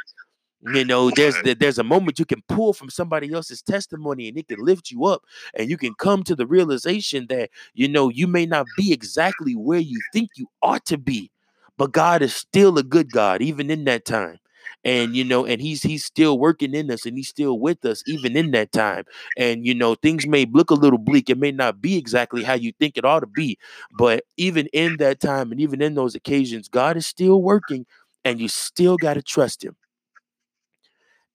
You 0.61 0.83
know, 0.83 1.09
there's 1.11 1.41
there's 1.41 1.79
a 1.79 1.83
moment 1.85 2.19
you 2.19 2.25
can 2.25 2.43
pull 2.49 2.73
from 2.73 2.89
somebody 2.89 3.31
else's 3.31 3.61
testimony 3.61 4.27
and 4.27 4.37
it 4.37 4.49
can 4.49 4.59
lift 4.59 4.91
you 4.91 5.05
up 5.05 5.21
and 5.53 5.69
you 5.69 5.77
can 5.77 5.93
come 5.93 6.23
to 6.23 6.35
the 6.35 6.45
realization 6.45 7.27
that 7.29 7.51
you 7.73 7.87
know 7.87 8.09
you 8.09 8.27
may 8.27 8.45
not 8.45 8.67
be 8.75 8.91
exactly 8.91 9.53
where 9.53 9.79
you 9.79 10.01
think 10.11 10.31
you 10.35 10.47
ought 10.61 10.85
to 10.87 10.97
be, 10.97 11.31
but 11.77 11.93
God 11.93 12.21
is 12.21 12.35
still 12.35 12.77
a 12.77 12.83
good 12.83 13.11
God 13.11 13.41
even 13.41 13.71
in 13.71 13.85
that 13.85 14.03
time 14.03 14.39
and 14.83 15.15
you 15.15 15.23
know 15.23 15.45
and 15.45 15.61
he's 15.61 15.81
he's 15.83 16.05
still 16.05 16.39
working 16.39 16.73
in 16.73 16.89
us 16.91 17.05
and 17.05 17.17
he's 17.17 17.29
still 17.29 17.59
with 17.59 17.83
us 17.85 18.03
even 18.07 18.37
in 18.37 18.51
that 18.51 18.71
time. 18.71 19.05
And 19.37 19.65
you 19.65 19.73
know 19.75 19.95
things 19.95 20.27
may 20.27 20.45
look 20.45 20.71
a 20.71 20.75
little 20.75 20.99
bleak. 20.99 21.29
It 21.29 21.37
may 21.37 21.51
not 21.51 21.81
be 21.81 21.97
exactly 21.97 22.43
how 22.43 22.53
you 22.53 22.71
think 22.79 22.97
it 22.97 23.05
ought 23.05 23.21
to 23.21 23.27
be 23.27 23.57
but 23.97 24.23
even 24.37 24.67
in 24.73 24.97
that 24.97 25.19
time 25.19 25.51
and 25.51 25.59
even 25.61 25.81
in 25.81 25.95
those 25.95 26.15
occasions 26.15 26.67
god 26.67 26.97
is 26.97 27.05
still 27.05 27.41
working 27.41 27.85
and 28.25 28.39
you 28.39 28.47
still 28.47 28.97
got 28.97 29.15
to 29.15 29.21
trust 29.21 29.63
him. 29.63 29.75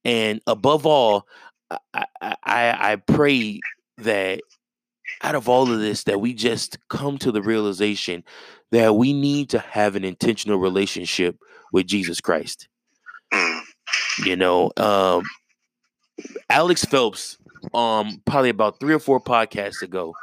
And 0.04 0.40
above 0.46 0.86
all 0.86 1.26
I, 1.92 2.04
I 2.22 2.36
i 2.44 2.96
pray 2.96 3.58
that 3.98 4.40
out 5.22 5.34
of 5.34 5.48
all 5.48 5.72
of 5.72 5.80
this 5.80 6.04
that 6.04 6.20
we 6.20 6.34
just 6.34 6.78
come 6.88 7.18
to 7.18 7.32
the 7.32 7.42
realization 7.42 8.22
that 8.70 8.96
we 8.96 9.12
need 9.12 9.48
to 9.50 9.58
have 9.58 9.96
an 9.96 10.04
intentional 10.04 10.58
relationship 10.58 11.36
with 11.72 11.86
Jesus 11.86 12.20
Christ. 12.20 12.68
You 14.24 14.36
know, 14.36 14.70
um, 14.76 15.24
Alex 16.48 16.84
Phelps, 16.84 17.36
um, 17.72 18.22
probably 18.24 18.50
about 18.50 18.78
three 18.80 18.94
or 18.94 18.98
four 18.98 19.20
podcasts 19.20 19.82
ago, 19.82 20.14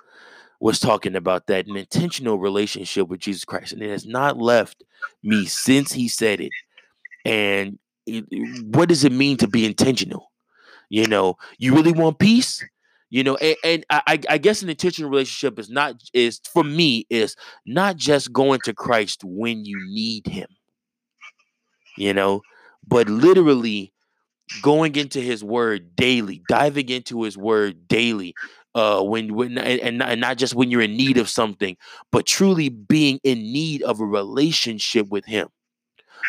was 0.60 0.80
talking 0.80 1.16
about 1.16 1.48
that 1.48 1.68
an 1.68 1.76
intentional 1.76 2.38
relationship 2.38 3.08
with 3.08 3.20
Jesus 3.20 3.44
Christ, 3.44 3.74
and 3.74 3.82
it 3.82 3.90
has 3.90 4.06
not 4.06 4.38
left 4.38 4.84
me 5.24 5.46
since 5.46 5.92
he 5.92 6.08
said 6.08 6.40
it. 6.40 6.52
And 7.26 7.80
it, 8.06 8.26
what 8.66 8.90
does 8.90 9.04
it 9.04 9.12
mean 9.12 9.38
to 9.38 9.48
be 9.48 9.66
intentional? 9.66 10.32
You 10.90 11.08
know, 11.08 11.38
you 11.58 11.74
really 11.74 11.94
want 11.94 12.20
peace, 12.20 12.64
you 13.10 13.24
know, 13.24 13.38
and, 13.38 13.56
and 13.64 13.86
I, 13.90 14.20
I 14.30 14.38
guess 14.38 14.62
an 14.62 14.70
intentional 14.70 15.10
relationship 15.10 15.58
is 15.58 15.70
not 15.70 15.96
is 16.14 16.40
for 16.54 16.64
me 16.64 17.06
is 17.10 17.36
not 17.66 17.98
just 17.98 18.32
going 18.32 18.60
to 18.66 18.74
Christ 18.74 19.24
when 19.24 19.66
you 19.66 19.78
need 19.90 20.28
Him, 20.28 20.48
you 21.98 22.14
know, 22.14 22.42
but 22.88 23.10
literally 23.10 23.94
going 24.62 24.96
into 24.96 25.20
His 25.20 25.44
Word 25.44 25.96
daily, 25.96 26.44
diving 26.50 26.90
into 26.90 27.24
His 27.24 27.38
Word 27.38 27.88
daily, 27.88 28.34
uh 28.76 29.02
when 29.04 29.34
when 29.34 29.58
and, 29.58 30.02
and 30.02 30.22
not 30.22 30.38
just 30.38 30.56
when 30.56 30.72
you're 30.72 30.82
in 30.82 30.96
need 30.96 31.18
of 31.18 31.28
something 31.30 31.76
but 32.12 32.26
truly 32.26 32.70
being 32.70 33.20
in 33.24 33.40
need 33.40 33.82
of 33.84 34.00
a 34.00 34.06
relationship 34.06 35.10
with 35.10 35.26
him. 35.26 35.48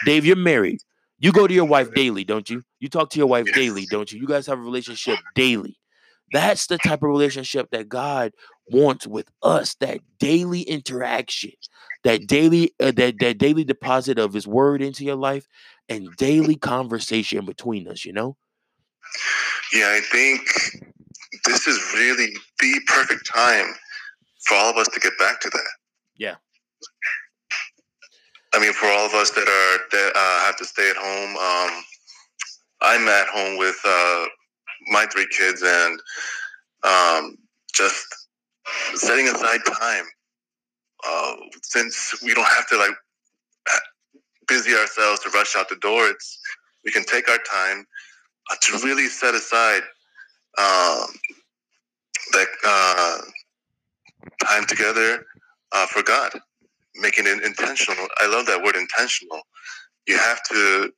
Dave 0.06 0.24
you're 0.24 0.36
married. 0.36 0.80
You 1.18 1.30
go 1.32 1.46
to 1.46 1.54
your 1.54 1.64
wife 1.66 1.92
daily 1.94 2.24
don't 2.24 2.48
you? 2.50 2.62
You 2.80 2.88
talk 2.88 3.10
to 3.10 3.18
your 3.18 3.28
wife 3.28 3.46
daily 3.54 3.86
don't 3.86 4.10
you? 4.10 4.20
You 4.20 4.26
guys 4.26 4.46
have 4.46 4.58
a 4.58 4.62
relationship 4.62 5.18
daily. 5.34 5.76
That's 6.32 6.66
the 6.66 6.78
type 6.78 7.02
of 7.02 7.10
relationship 7.10 7.70
that 7.70 7.88
god 7.88 8.32
wants 8.68 9.06
with 9.06 9.28
us 9.42 9.74
that 9.76 10.00
daily 10.18 10.62
interaction 10.62 11.52
that 12.04 12.26
daily 12.26 12.72
uh, 12.80 12.92
that 12.92 13.18
that 13.20 13.38
daily 13.38 13.64
deposit 13.64 14.18
of 14.18 14.32
his 14.32 14.46
word 14.46 14.82
into 14.82 15.04
your 15.04 15.16
life 15.16 15.46
and 15.88 16.14
daily 16.16 16.56
conversation 16.56 17.44
between 17.44 17.88
us 17.88 18.04
you 18.04 18.12
know 18.12 18.36
yeah 19.72 19.94
i 19.96 20.00
think 20.00 20.40
this 21.44 21.66
is 21.66 21.78
really 21.94 22.32
the 22.60 22.80
perfect 22.86 23.26
time 23.26 23.74
for 24.46 24.56
all 24.56 24.70
of 24.70 24.76
us 24.76 24.88
to 24.88 25.00
get 25.00 25.12
back 25.18 25.40
to 25.40 25.50
that. 25.50 25.70
Yeah. 26.16 26.34
I 28.54 28.58
mean, 28.60 28.72
for 28.72 28.86
all 28.86 29.06
of 29.06 29.14
us 29.14 29.30
that 29.30 29.48
are 29.48 29.78
that 29.90 30.12
uh, 30.14 30.46
have 30.46 30.56
to 30.56 30.64
stay 30.64 30.90
at 30.90 30.96
home, 30.96 31.36
um, 31.36 31.84
I'm 32.82 33.08
at 33.08 33.28
home 33.28 33.56
with 33.56 33.78
uh, 33.84 34.26
my 34.88 35.06
three 35.06 35.26
kids 35.36 35.62
and 35.64 36.00
um, 36.84 37.38
just 37.74 38.04
setting 38.94 39.28
aside 39.28 39.60
time. 39.64 40.04
Uh, 41.04 41.34
since 41.62 42.22
we 42.22 42.32
don't 42.32 42.46
have 42.46 42.68
to 42.68 42.76
like 42.76 42.94
busy 44.52 44.74
ourselves 44.74 45.20
to 45.20 45.30
rush 45.30 45.56
out 45.56 45.68
the 45.70 45.76
door, 45.76 46.08
it's 46.08 46.38
we 46.84 46.90
can 46.90 47.04
take 47.04 47.26
our 47.30 47.38
time 47.38 47.86
uh, 48.50 48.56
to 48.60 48.78
really 48.84 49.06
set 49.06 49.34
aside 49.34 49.82
um, 50.58 51.06
that 52.32 52.48
uh, 52.66 53.18
time 54.44 54.66
together 54.66 55.24
uh, 55.72 55.86
for 55.86 56.02
God, 56.02 56.32
making 56.96 57.26
it 57.26 57.42
intentional. 57.42 58.06
I 58.20 58.26
love 58.28 58.44
that 58.46 58.62
word 58.62 58.76
intentional. 58.76 59.40
You 60.06 60.18
have 60.18 60.42
to 60.50 60.92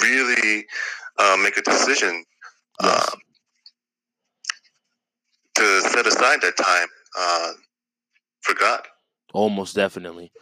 really 0.00 0.64
uh, 1.18 1.36
make 1.42 1.56
a 1.56 1.62
decision 1.62 2.24
yes. 2.82 3.12
Um, 3.12 3.18
to 5.56 5.80
set 5.82 6.06
aside 6.06 6.40
that 6.40 6.56
time 6.56 6.88
uh, 7.18 7.52
for 8.42 8.54
God. 8.54 8.82
Almost 9.34 9.74
definitely. 9.74 10.32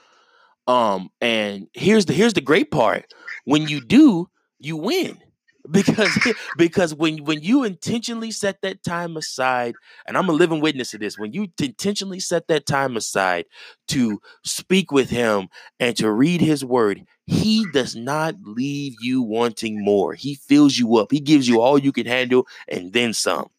Um, 0.66 1.10
and 1.20 1.68
here's 1.74 2.06
the 2.06 2.12
here's 2.12 2.34
the 2.34 2.40
great 2.40 2.70
part: 2.70 3.06
when 3.44 3.68
you 3.68 3.80
do, 3.80 4.28
you 4.58 4.76
win. 4.76 5.18
Because 5.70 6.18
because 6.56 6.94
when 6.94 7.18
when 7.24 7.42
you 7.42 7.64
intentionally 7.64 8.30
set 8.30 8.62
that 8.62 8.82
time 8.82 9.18
aside 9.18 9.74
and 10.06 10.16
i'm 10.16 10.30
a 10.30 10.32
living 10.32 10.62
witness 10.62 10.94
of 10.94 11.00
this 11.00 11.18
when 11.18 11.34
you 11.34 11.48
intentionally 11.60 12.18
set 12.18 12.48
that 12.48 12.64
time 12.64 12.96
aside 12.96 13.44
to 13.88 14.20
speak 14.42 14.90
with 14.90 15.10
him 15.10 15.48
and 15.78 15.96
to 15.98 16.10
read 16.10 16.40
his 16.40 16.64
word 16.64 17.04
he 17.26 17.66
does 17.66 17.94
not 17.94 18.34
leave 18.42 18.94
you 18.98 19.22
wanting 19.22 19.84
more. 19.84 20.14
He 20.14 20.34
fills 20.34 20.76
you 20.76 20.96
up. 20.96 21.12
He 21.12 21.20
gives 21.20 21.46
you 21.46 21.60
all 21.60 21.78
you 21.78 21.92
can 21.92 22.06
handle 22.06 22.48
and 22.66 22.92
then 22.92 23.12
some. 23.12 23.50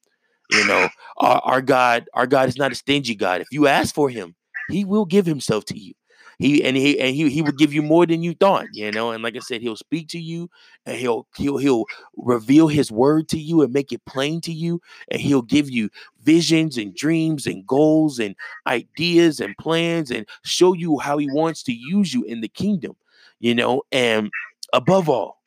You 0.49 0.63
know 0.65 0.89
our, 1.17 1.41
our 1.43 1.61
god 1.61 2.09
our 2.13 2.27
god 2.27 2.49
is 2.49 2.57
not 2.57 2.71
a 2.71 2.75
stingy 2.75 3.15
god. 3.15 3.41
If 3.41 3.47
you 3.51 3.67
ask 3.67 3.95
for 3.95 4.09
him 4.09 4.35
he 4.67 4.85
will 4.85 5.05
give 5.05 5.25
himself 5.25 5.65
to 5.65 5.79
you 5.79 5.93
he 6.41 6.63
and 6.63 6.75
he 6.75 6.99
and 6.99 7.15
he 7.15 7.29
he 7.29 7.43
would 7.43 7.59
give 7.59 7.71
you 7.71 7.83
more 7.83 8.07
than 8.07 8.23
you 8.23 8.33
thought, 8.33 8.65
you 8.73 8.91
know. 8.91 9.11
And 9.11 9.21
like 9.23 9.35
I 9.35 9.39
said, 9.39 9.61
he'll 9.61 9.75
speak 9.75 10.07
to 10.09 10.19
you 10.19 10.49
and 10.87 10.97
he'll 10.97 11.27
he'll 11.37 11.57
he'll 11.57 11.85
reveal 12.17 12.67
his 12.67 12.91
word 12.91 13.29
to 13.29 13.39
you 13.39 13.61
and 13.61 13.71
make 13.71 13.91
it 13.91 14.03
plain 14.05 14.41
to 14.41 14.51
you, 14.51 14.81
and 15.11 15.21
he'll 15.21 15.43
give 15.43 15.69
you 15.69 15.91
visions 16.23 16.79
and 16.79 16.95
dreams 16.95 17.45
and 17.45 17.65
goals 17.67 18.17
and 18.17 18.35
ideas 18.65 19.39
and 19.39 19.55
plans 19.57 20.09
and 20.09 20.25
show 20.43 20.73
you 20.73 20.97
how 20.97 21.19
he 21.19 21.27
wants 21.31 21.61
to 21.61 21.73
use 21.73 22.11
you 22.11 22.23
in 22.23 22.41
the 22.41 22.49
kingdom, 22.49 22.95
you 23.39 23.53
know. 23.53 23.83
And 23.91 24.31
above 24.73 25.09
all, 25.09 25.43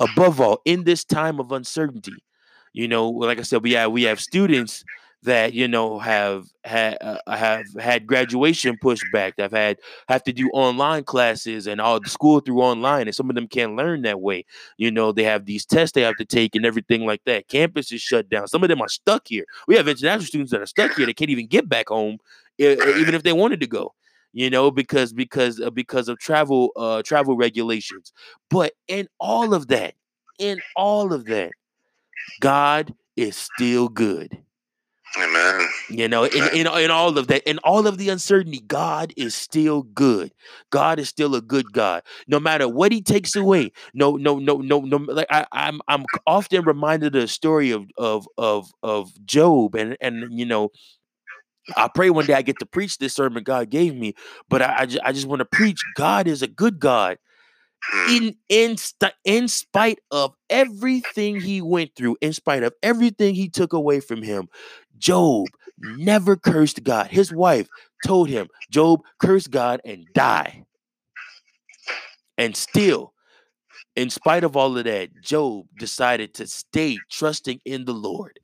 above 0.00 0.40
all, 0.40 0.62
in 0.64 0.84
this 0.84 1.04
time 1.04 1.38
of 1.38 1.52
uncertainty, 1.52 2.24
you 2.72 2.88
know, 2.88 3.10
like 3.10 3.38
I 3.38 3.42
said, 3.42 3.62
we 3.62 3.72
have 3.72 3.92
we 3.92 4.04
have 4.04 4.20
students 4.20 4.86
that 5.24 5.52
you 5.54 5.68
know 5.68 5.98
have 5.98 6.46
had 6.64 6.96
uh, 7.00 7.18
have 7.26 7.64
had 7.80 8.06
graduation 8.06 8.76
pushback. 8.76 9.32
Have 9.38 9.52
had 9.52 9.78
have 10.08 10.22
to 10.24 10.32
do 10.32 10.48
online 10.50 11.04
classes 11.04 11.66
and 11.66 11.80
all 11.80 12.00
the 12.00 12.08
school 12.08 12.40
through 12.40 12.60
online, 12.62 13.06
and 13.08 13.14
some 13.14 13.28
of 13.28 13.34
them 13.36 13.48
can't 13.48 13.76
learn 13.76 14.02
that 14.02 14.20
way. 14.20 14.44
You 14.78 14.90
know, 14.90 15.12
they 15.12 15.24
have 15.24 15.46
these 15.46 15.66
tests 15.66 15.94
they 15.94 16.02
have 16.02 16.16
to 16.16 16.24
take 16.24 16.54
and 16.54 16.64
everything 16.66 17.06
like 17.06 17.22
that. 17.24 17.48
Campus 17.48 17.92
is 17.92 18.00
shut 18.02 18.28
down. 18.28 18.48
Some 18.48 18.62
of 18.62 18.68
them 18.68 18.80
are 18.80 18.88
stuck 18.88 19.26
here. 19.28 19.44
We 19.66 19.76
have 19.76 19.88
international 19.88 20.26
students 20.26 20.52
that 20.52 20.62
are 20.62 20.66
stuck 20.66 20.94
here. 20.94 21.06
They 21.06 21.14
can't 21.14 21.30
even 21.30 21.46
get 21.46 21.68
back 21.68 21.88
home, 21.88 22.18
even 22.58 23.14
if 23.14 23.22
they 23.22 23.32
wanted 23.32 23.60
to 23.60 23.66
go. 23.66 23.94
You 24.32 24.50
know, 24.50 24.70
because 24.70 25.12
because 25.12 25.60
uh, 25.60 25.70
because 25.70 26.08
of 26.08 26.18
travel 26.18 26.70
uh 26.76 27.02
travel 27.02 27.36
regulations. 27.36 28.12
But 28.50 28.72
in 28.88 29.08
all 29.20 29.54
of 29.54 29.68
that, 29.68 29.94
in 30.38 30.60
all 30.76 31.12
of 31.12 31.26
that, 31.26 31.52
God 32.40 32.94
is 33.16 33.36
still 33.36 33.88
good. 33.88 34.38
Amen. 35.18 35.68
You 35.90 36.08
know, 36.08 36.24
in, 36.24 36.48
in, 36.54 36.66
in 36.66 36.90
all 36.90 37.16
of 37.18 37.26
that, 37.28 37.48
in 37.48 37.58
all 37.58 37.86
of 37.86 37.98
the 37.98 38.08
uncertainty, 38.08 38.60
God 38.60 39.12
is 39.16 39.34
still 39.34 39.82
good. 39.82 40.32
God 40.70 40.98
is 40.98 41.08
still 41.08 41.34
a 41.34 41.42
good 41.42 41.72
God. 41.72 42.02
No 42.26 42.40
matter 42.40 42.68
what 42.68 42.90
He 42.90 43.02
takes 43.02 43.36
away, 43.36 43.72
no, 43.92 44.16
no, 44.16 44.38
no, 44.38 44.58
no, 44.58 44.80
no. 44.80 44.96
Like 44.96 45.26
I, 45.30 45.46
I'm, 45.52 45.80
I'm 45.86 46.06
often 46.26 46.64
reminded 46.64 47.14
of 47.14 47.22
the 47.22 47.28
story 47.28 47.70
of 47.70 47.86
of 47.96 48.26
of 48.38 48.70
of 48.82 49.12
Job, 49.26 49.74
and 49.74 49.96
and 50.00 50.36
you 50.36 50.46
know, 50.46 50.70
I 51.76 51.88
pray 51.88 52.10
one 52.10 52.26
day 52.26 52.34
I 52.34 52.42
get 52.42 52.58
to 52.60 52.66
preach 52.66 52.98
this 52.98 53.14
sermon 53.14 53.42
God 53.42 53.70
gave 53.70 53.94
me, 53.94 54.14
but 54.48 54.62
I, 54.62 54.80
I 54.80 54.86
just, 54.86 55.04
I 55.04 55.12
just 55.12 55.26
want 55.26 55.40
to 55.40 55.44
preach. 55.46 55.84
God 55.94 56.26
is 56.26 56.42
a 56.42 56.46
good 56.48 56.78
God. 56.78 57.18
Hmm. 57.92 58.10
In 58.10 58.36
in 58.48 58.76
in 59.24 59.48
spite 59.48 59.98
of 60.10 60.34
everything 60.48 61.40
he 61.40 61.60
went 61.60 61.94
through, 61.96 62.16
in 62.20 62.32
spite 62.32 62.62
of 62.62 62.74
everything 62.82 63.34
he 63.34 63.48
took 63.48 63.72
away 63.72 64.00
from 64.00 64.22
him, 64.22 64.48
Job 64.98 65.48
never 65.78 66.36
cursed 66.36 66.82
God. 66.82 67.08
His 67.08 67.32
wife 67.32 67.68
told 68.06 68.28
him, 68.28 68.48
Job, 68.70 69.00
curse 69.20 69.46
God 69.46 69.80
and 69.84 70.06
die. 70.12 70.64
And 72.38 72.56
still, 72.56 73.12
in 73.96 74.10
spite 74.10 74.44
of 74.44 74.56
all 74.56 74.76
of 74.76 74.84
that, 74.84 75.20
Job 75.20 75.66
decided 75.76 76.34
to 76.34 76.46
stay 76.46 77.04
trusting 77.10 77.60
in 77.64 77.84
the 77.84 77.94
Lord. 77.94 78.40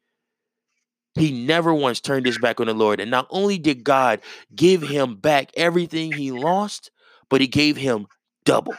He 1.15 1.33
never 1.33 1.75
once 1.75 2.01
turned 2.01 2.27
his 2.27 2.39
back 2.39 2.61
on 2.61 2.67
the 2.67 2.75
Lord. 2.75 3.01
And 3.01 3.11
not 3.11 3.27
only 3.31 3.59
did 3.59 3.83
God 3.83 4.21
give 4.55 4.83
him 4.83 5.17
back 5.17 5.51
everything 5.57 6.13
he 6.13 6.31
lost, 6.31 6.91
but 7.29 7.41
he 7.41 7.49
gave 7.49 7.77
him 7.77 8.07
double. 8.45 8.75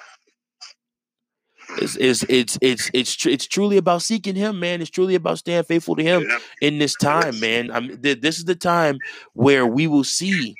It's 1.78 1.96
it's 1.96 2.24
it's 2.30 2.58
it's 2.62 2.92
it's, 2.94 3.16
tr- 3.16 3.30
it's 3.30 3.48
truly 3.48 3.78
about 3.78 4.02
seeking 4.02 4.36
Him, 4.36 4.60
man. 4.60 4.82
It's 4.82 4.90
truly 4.90 5.16
about 5.16 5.40
staying 5.40 5.64
faithful 5.64 5.96
to 5.96 6.04
Him 6.04 6.28
in 6.62 6.78
this 6.80 6.96
time, 6.96 7.40
man. 7.40 7.72
I'm 7.72 8.02
th- 8.02 8.22
this 8.22 8.38
is 8.38 8.46
the 8.46 8.56
time 8.56 9.00
where 9.34 9.66
we 9.66 9.88
will 9.88 10.04
see, 10.04 10.56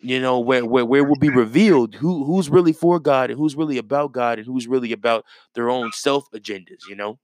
you 0.00 0.20
know, 0.20 0.40
where 0.40 0.64
where 0.64 0.84
where 0.84 1.04
will 1.04 1.16
be 1.16 1.30
revealed 1.30 1.94
who 1.94 2.24
who's 2.24 2.50
really 2.50 2.72
for 2.72 2.98
God 2.98 3.30
and 3.30 3.38
who's 3.38 3.56
really 3.56 3.78
about 3.78 4.12
God 4.12 4.38
and 4.38 4.46
who's 4.46 4.66
really 4.66 4.92
about 4.92 5.24
their 5.54 5.70
own 5.70 5.92
self 5.92 6.30
agendas, 6.32 6.86
you 6.88 6.96
know. 6.96 7.18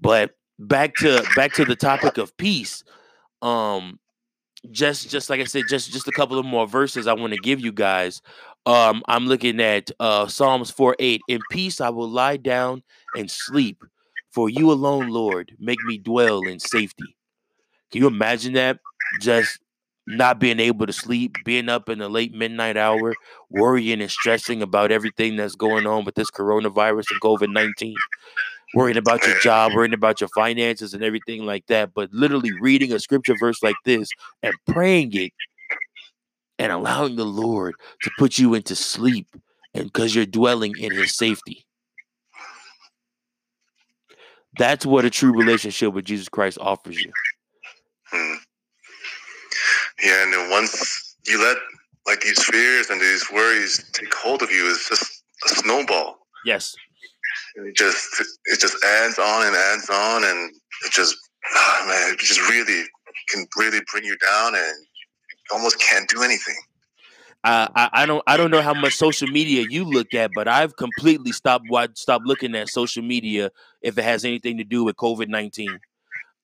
But 0.00 0.32
back 0.58 0.94
to 0.96 1.24
back 1.36 1.52
to 1.54 1.64
the 1.64 1.76
topic 1.76 2.18
of 2.18 2.36
peace. 2.36 2.84
Um, 3.42 4.00
just 4.70 5.08
just 5.10 5.30
like 5.30 5.40
I 5.40 5.44
said, 5.44 5.64
just 5.68 5.92
just 5.92 6.08
a 6.08 6.12
couple 6.12 6.38
of 6.38 6.44
more 6.44 6.66
verses 6.66 7.06
I 7.06 7.12
want 7.12 7.32
to 7.32 7.38
give 7.38 7.60
you 7.60 7.72
guys. 7.72 8.20
Um, 8.66 9.02
I'm 9.08 9.26
looking 9.26 9.60
at 9.60 9.90
uh, 9.98 10.26
Psalms 10.26 10.70
4 10.70 10.96
8. 10.98 11.20
In 11.28 11.40
peace 11.50 11.80
I 11.80 11.88
will 11.88 12.08
lie 12.08 12.36
down 12.36 12.82
and 13.16 13.30
sleep, 13.30 13.82
for 14.30 14.50
you 14.50 14.70
alone, 14.70 15.08
Lord, 15.08 15.52
make 15.58 15.82
me 15.84 15.98
dwell 15.98 16.42
in 16.42 16.60
safety. 16.60 17.16
Can 17.90 18.02
you 18.02 18.08
imagine 18.08 18.52
that? 18.54 18.78
Just 19.20 19.58
not 20.06 20.38
being 20.38 20.58
able 20.58 20.86
to 20.86 20.92
sleep, 20.92 21.36
being 21.44 21.68
up 21.68 21.88
in 21.88 21.98
the 21.98 22.08
late 22.08 22.34
midnight 22.34 22.76
hour, 22.76 23.14
worrying 23.50 24.00
and 24.00 24.10
stressing 24.10 24.62
about 24.62 24.90
everything 24.90 25.36
that's 25.36 25.54
going 25.54 25.86
on 25.86 26.04
with 26.04 26.14
this 26.14 26.30
coronavirus 26.30 27.04
and 27.10 27.20
COVID 27.20 27.52
19. 27.52 27.94
worrying 28.74 28.98
about 28.98 29.26
your 29.26 29.38
job, 29.40 29.72
worrying 29.74 29.94
about 29.94 30.20
your 30.20 30.28
finances 30.34 30.92
and 30.92 31.02
everything 31.02 31.46
like 31.46 31.66
that, 31.66 31.94
but 31.94 32.12
literally 32.12 32.52
reading 32.60 32.92
a 32.92 32.98
scripture 32.98 33.34
verse 33.38 33.62
like 33.62 33.76
this 33.84 34.08
and 34.42 34.54
praying 34.66 35.10
it 35.14 35.32
and 36.58 36.72
allowing 36.72 37.16
the 37.16 37.24
Lord 37.24 37.74
to 38.02 38.10
put 38.18 38.38
you 38.38 38.54
into 38.54 38.74
sleep 38.74 39.28
and 39.74 39.84
because 39.84 40.14
you're 40.14 40.26
dwelling 40.26 40.74
in 40.78 40.92
his 40.92 41.14
safety. 41.14 41.64
That's 44.58 44.84
what 44.84 45.04
a 45.04 45.10
true 45.10 45.32
relationship 45.32 45.92
with 45.92 46.04
Jesus 46.04 46.28
Christ 46.28 46.58
offers 46.60 47.00
you. 47.00 47.12
Hmm. 48.10 48.34
Yeah, 50.02 50.24
and 50.24 50.32
then 50.32 50.50
once 50.50 51.16
you 51.26 51.40
let 51.40 51.56
like 52.06 52.20
these 52.22 52.42
fears 52.42 52.90
and 52.90 53.00
these 53.00 53.30
worries 53.30 53.88
take 53.92 54.12
hold 54.14 54.42
of 54.42 54.50
you, 54.50 54.68
it's 54.70 54.88
just 54.88 55.22
a 55.44 55.48
snowball. 55.48 56.18
Yes. 56.44 56.74
it 57.56 57.76
just 57.76 58.22
it 58.46 58.60
just 58.60 58.82
adds 58.84 59.18
on 59.18 59.46
and 59.46 59.54
adds 59.54 59.90
on, 59.90 60.24
and 60.24 60.50
it 60.84 60.92
just 60.92 61.16
oh 61.54 61.84
man, 61.88 62.14
it 62.14 62.18
just 62.18 62.48
really 62.48 62.84
can 63.28 63.46
really 63.56 63.80
bring 63.92 64.04
you 64.04 64.16
down, 64.18 64.54
and 64.54 64.74
almost 65.50 65.80
can't 65.80 66.08
do 66.08 66.22
anything. 66.22 66.56
Uh, 67.44 67.68
I, 67.74 67.90
I 67.92 68.06
don't 68.06 68.22
I 68.26 68.36
don't 68.36 68.50
know 68.50 68.62
how 68.62 68.74
much 68.74 68.94
social 68.94 69.28
media 69.28 69.64
you 69.70 69.84
look 69.84 70.12
at, 70.12 70.32
but 70.34 70.48
I've 70.48 70.76
completely 70.76 71.32
stopped 71.32 71.66
stopped 71.94 72.26
looking 72.26 72.54
at 72.56 72.68
social 72.68 73.02
media 73.02 73.50
if 73.80 73.96
it 73.96 74.04
has 74.04 74.24
anything 74.24 74.58
to 74.58 74.64
do 74.64 74.82
with 74.84 74.96
COVID 74.96 75.28
nineteen. 75.28 75.78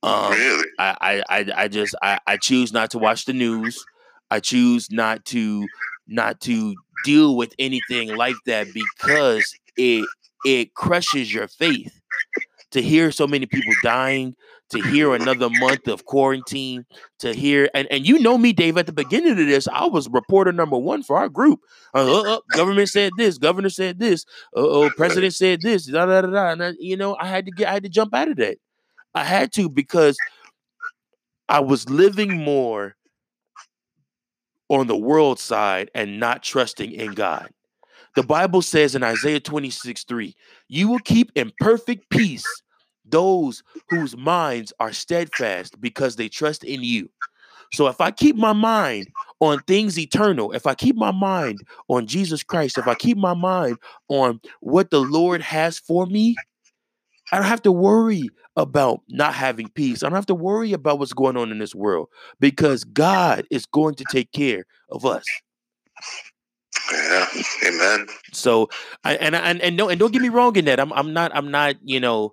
Um, 0.04 0.32
really? 0.32 0.68
I, 0.78 1.24
I, 1.28 1.52
I 1.56 1.68
just 1.68 1.94
I, 2.02 2.18
I 2.26 2.36
choose 2.36 2.72
not 2.72 2.90
to 2.90 2.98
watch 2.98 3.24
the 3.24 3.32
news. 3.32 3.84
I 4.30 4.38
choose 4.40 4.90
not 4.90 5.24
to 5.26 5.66
not 6.06 6.40
to 6.42 6.74
deal 7.04 7.36
with 7.36 7.54
anything 7.58 8.14
like 8.14 8.36
that 8.46 8.68
because 8.72 9.54
it 9.76 10.06
it 10.44 10.74
crushes 10.74 11.32
your 11.32 11.48
faith 11.48 12.00
to 12.70 12.82
hear 12.82 13.10
so 13.10 13.26
many 13.26 13.46
people 13.46 13.72
dying 13.82 14.34
to 14.70 14.80
hear 14.82 15.14
another 15.14 15.48
month 15.50 15.86
of 15.88 16.04
quarantine 16.04 16.84
to 17.18 17.32
hear 17.32 17.68
and, 17.74 17.86
and 17.90 18.06
you 18.06 18.18
know 18.18 18.38
me 18.38 18.52
dave 18.52 18.76
at 18.78 18.86
the 18.86 18.92
beginning 18.92 19.32
of 19.32 19.36
this 19.36 19.68
i 19.68 19.84
was 19.84 20.08
reporter 20.08 20.52
number 20.52 20.78
one 20.78 21.02
for 21.02 21.16
our 21.16 21.28
group. 21.28 21.60
Uh, 21.94 22.20
uh, 22.20 22.34
uh, 22.34 22.40
government 22.50 22.88
said 22.88 23.12
this 23.16 23.38
governor 23.38 23.68
said 23.68 23.98
this 23.98 24.24
oh 24.54 24.90
president 24.96 25.34
said 25.34 25.60
this 25.62 25.86
da, 25.86 26.06
da, 26.06 26.22
da, 26.22 26.30
da. 26.30 26.50
and 26.52 26.64
I, 26.64 26.72
you 26.78 26.96
know 26.96 27.16
i 27.20 27.26
had 27.26 27.46
to 27.46 27.52
get 27.52 27.68
i 27.68 27.72
had 27.72 27.82
to 27.84 27.88
jump 27.88 28.14
out 28.14 28.28
of 28.28 28.36
that. 28.36 28.58
I 29.14 29.24
had 29.24 29.52
to 29.54 29.68
because 29.68 30.16
i 31.48 31.60
was 31.60 31.88
living 31.88 32.36
more 32.36 32.96
on 34.68 34.86
the 34.86 34.96
world 34.96 35.38
side 35.38 35.90
and 35.94 36.18
not 36.18 36.42
trusting 36.42 36.90
in 36.92 37.12
god. 37.12 37.50
The 38.16 38.22
Bible 38.22 38.62
says 38.62 38.94
in 38.94 39.02
Isaiah 39.02 39.40
26 39.40 40.04
3, 40.04 40.34
you 40.68 40.88
will 40.88 41.00
keep 41.00 41.32
in 41.34 41.52
perfect 41.58 42.08
peace 42.10 42.44
those 43.04 43.62
whose 43.88 44.16
minds 44.16 44.72
are 44.80 44.92
steadfast 44.92 45.80
because 45.80 46.16
they 46.16 46.28
trust 46.28 46.64
in 46.64 46.82
you. 46.82 47.10
So 47.72 47.88
if 47.88 48.00
I 48.00 48.10
keep 48.10 48.36
my 48.36 48.52
mind 48.52 49.08
on 49.40 49.60
things 49.60 49.98
eternal, 49.98 50.52
if 50.52 50.66
I 50.66 50.74
keep 50.74 50.96
my 50.96 51.10
mind 51.10 51.60
on 51.88 52.06
Jesus 52.06 52.42
Christ, 52.42 52.78
if 52.78 52.86
I 52.86 52.94
keep 52.94 53.18
my 53.18 53.34
mind 53.34 53.78
on 54.08 54.40
what 54.60 54.90
the 54.90 55.00
Lord 55.00 55.42
has 55.42 55.78
for 55.78 56.06
me, 56.06 56.36
I 57.32 57.36
don't 57.36 57.46
have 57.46 57.62
to 57.62 57.72
worry 57.72 58.30
about 58.56 59.00
not 59.08 59.34
having 59.34 59.68
peace. 59.70 60.02
I 60.02 60.08
don't 60.08 60.14
have 60.14 60.26
to 60.26 60.34
worry 60.34 60.72
about 60.72 60.98
what's 60.98 61.12
going 61.12 61.36
on 61.36 61.50
in 61.50 61.58
this 61.58 61.74
world 61.74 62.08
because 62.38 62.84
God 62.84 63.46
is 63.50 63.66
going 63.66 63.96
to 63.96 64.04
take 64.04 64.30
care 64.30 64.64
of 64.90 65.04
us. 65.04 65.24
Yeah, 66.92 67.26
amen. 67.66 68.06
So, 68.32 68.68
I, 69.04 69.16
and 69.16 69.34
and 69.34 69.60
and 69.62 69.76
no, 69.76 69.88
and 69.88 69.98
don't 69.98 70.12
get 70.12 70.22
me 70.22 70.28
wrong 70.28 70.54
in 70.56 70.66
that. 70.66 70.78
I'm 70.78 70.92
I'm 70.92 71.12
not 71.12 71.32
I'm 71.34 71.50
not 71.50 71.76
you 71.82 71.98
know 71.98 72.32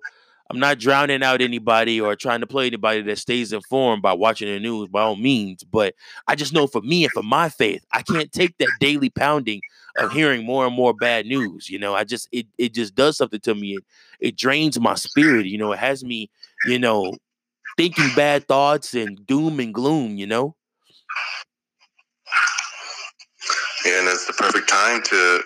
I'm 0.52 0.58
not 0.58 0.78
drowning 0.78 1.22
out 1.22 1.40
anybody 1.40 1.98
or 1.98 2.14
trying 2.14 2.40
to 2.40 2.46
play 2.46 2.66
anybody 2.66 3.00
that 3.00 3.18
stays 3.18 3.54
informed 3.54 4.02
by 4.02 4.12
watching 4.12 4.48
the 4.48 4.60
news 4.60 4.88
by 4.88 5.00
all 5.00 5.16
means. 5.16 5.64
But 5.64 5.94
I 6.28 6.34
just 6.34 6.52
know 6.52 6.66
for 6.66 6.82
me 6.82 7.04
and 7.04 7.12
for 7.12 7.22
my 7.22 7.48
faith, 7.48 7.82
I 7.90 8.02
can't 8.02 8.30
take 8.30 8.58
that 8.58 8.68
daily 8.78 9.08
pounding 9.08 9.62
of 9.96 10.12
hearing 10.12 10.44
more 10.44 10.66
and 10.66 10.74
more 10.74 10.92
bad 10.92 11.24
news. 11.24 11.70
You 11.70 11.78
know, 11.78 11.94
I 11.94 12.04
just 12.04 12.28
it 12.32 12.46
it 12.58 12.74
just 12.74 12.94
does 12.94 13.16
something 13.16 13.40
to 13.40 13.54
me. 13.54 13.76
It 13.76 13.84
it 14.20 14.36
drains 14.36 14.78
my 14.78 14.94
spirit. 14.94 15.46
You 15.46 15.56
know, 15.56 15.72
it 15.72 15.78
has 15.78 16.04
me, 16.04 16.30
you 16.66 16.78
know, 16.78 17.14
thinking 17.78 18.10
bad 18.14 18.46
thoughts 18.46 18.92
and 18.92 19.26
doom 19.26 19.58
and 19.58 19.72
gloom. 19.72 20.18
You 20.18 20.26
know. 20.26 20.54
Yeah, 23.86 24.00
and 24.00 24.08
it's 24.08 24.26
the 24.26 24.34
perfect 24.34 24.68
time 24.68 25.02
to 25.02 25.42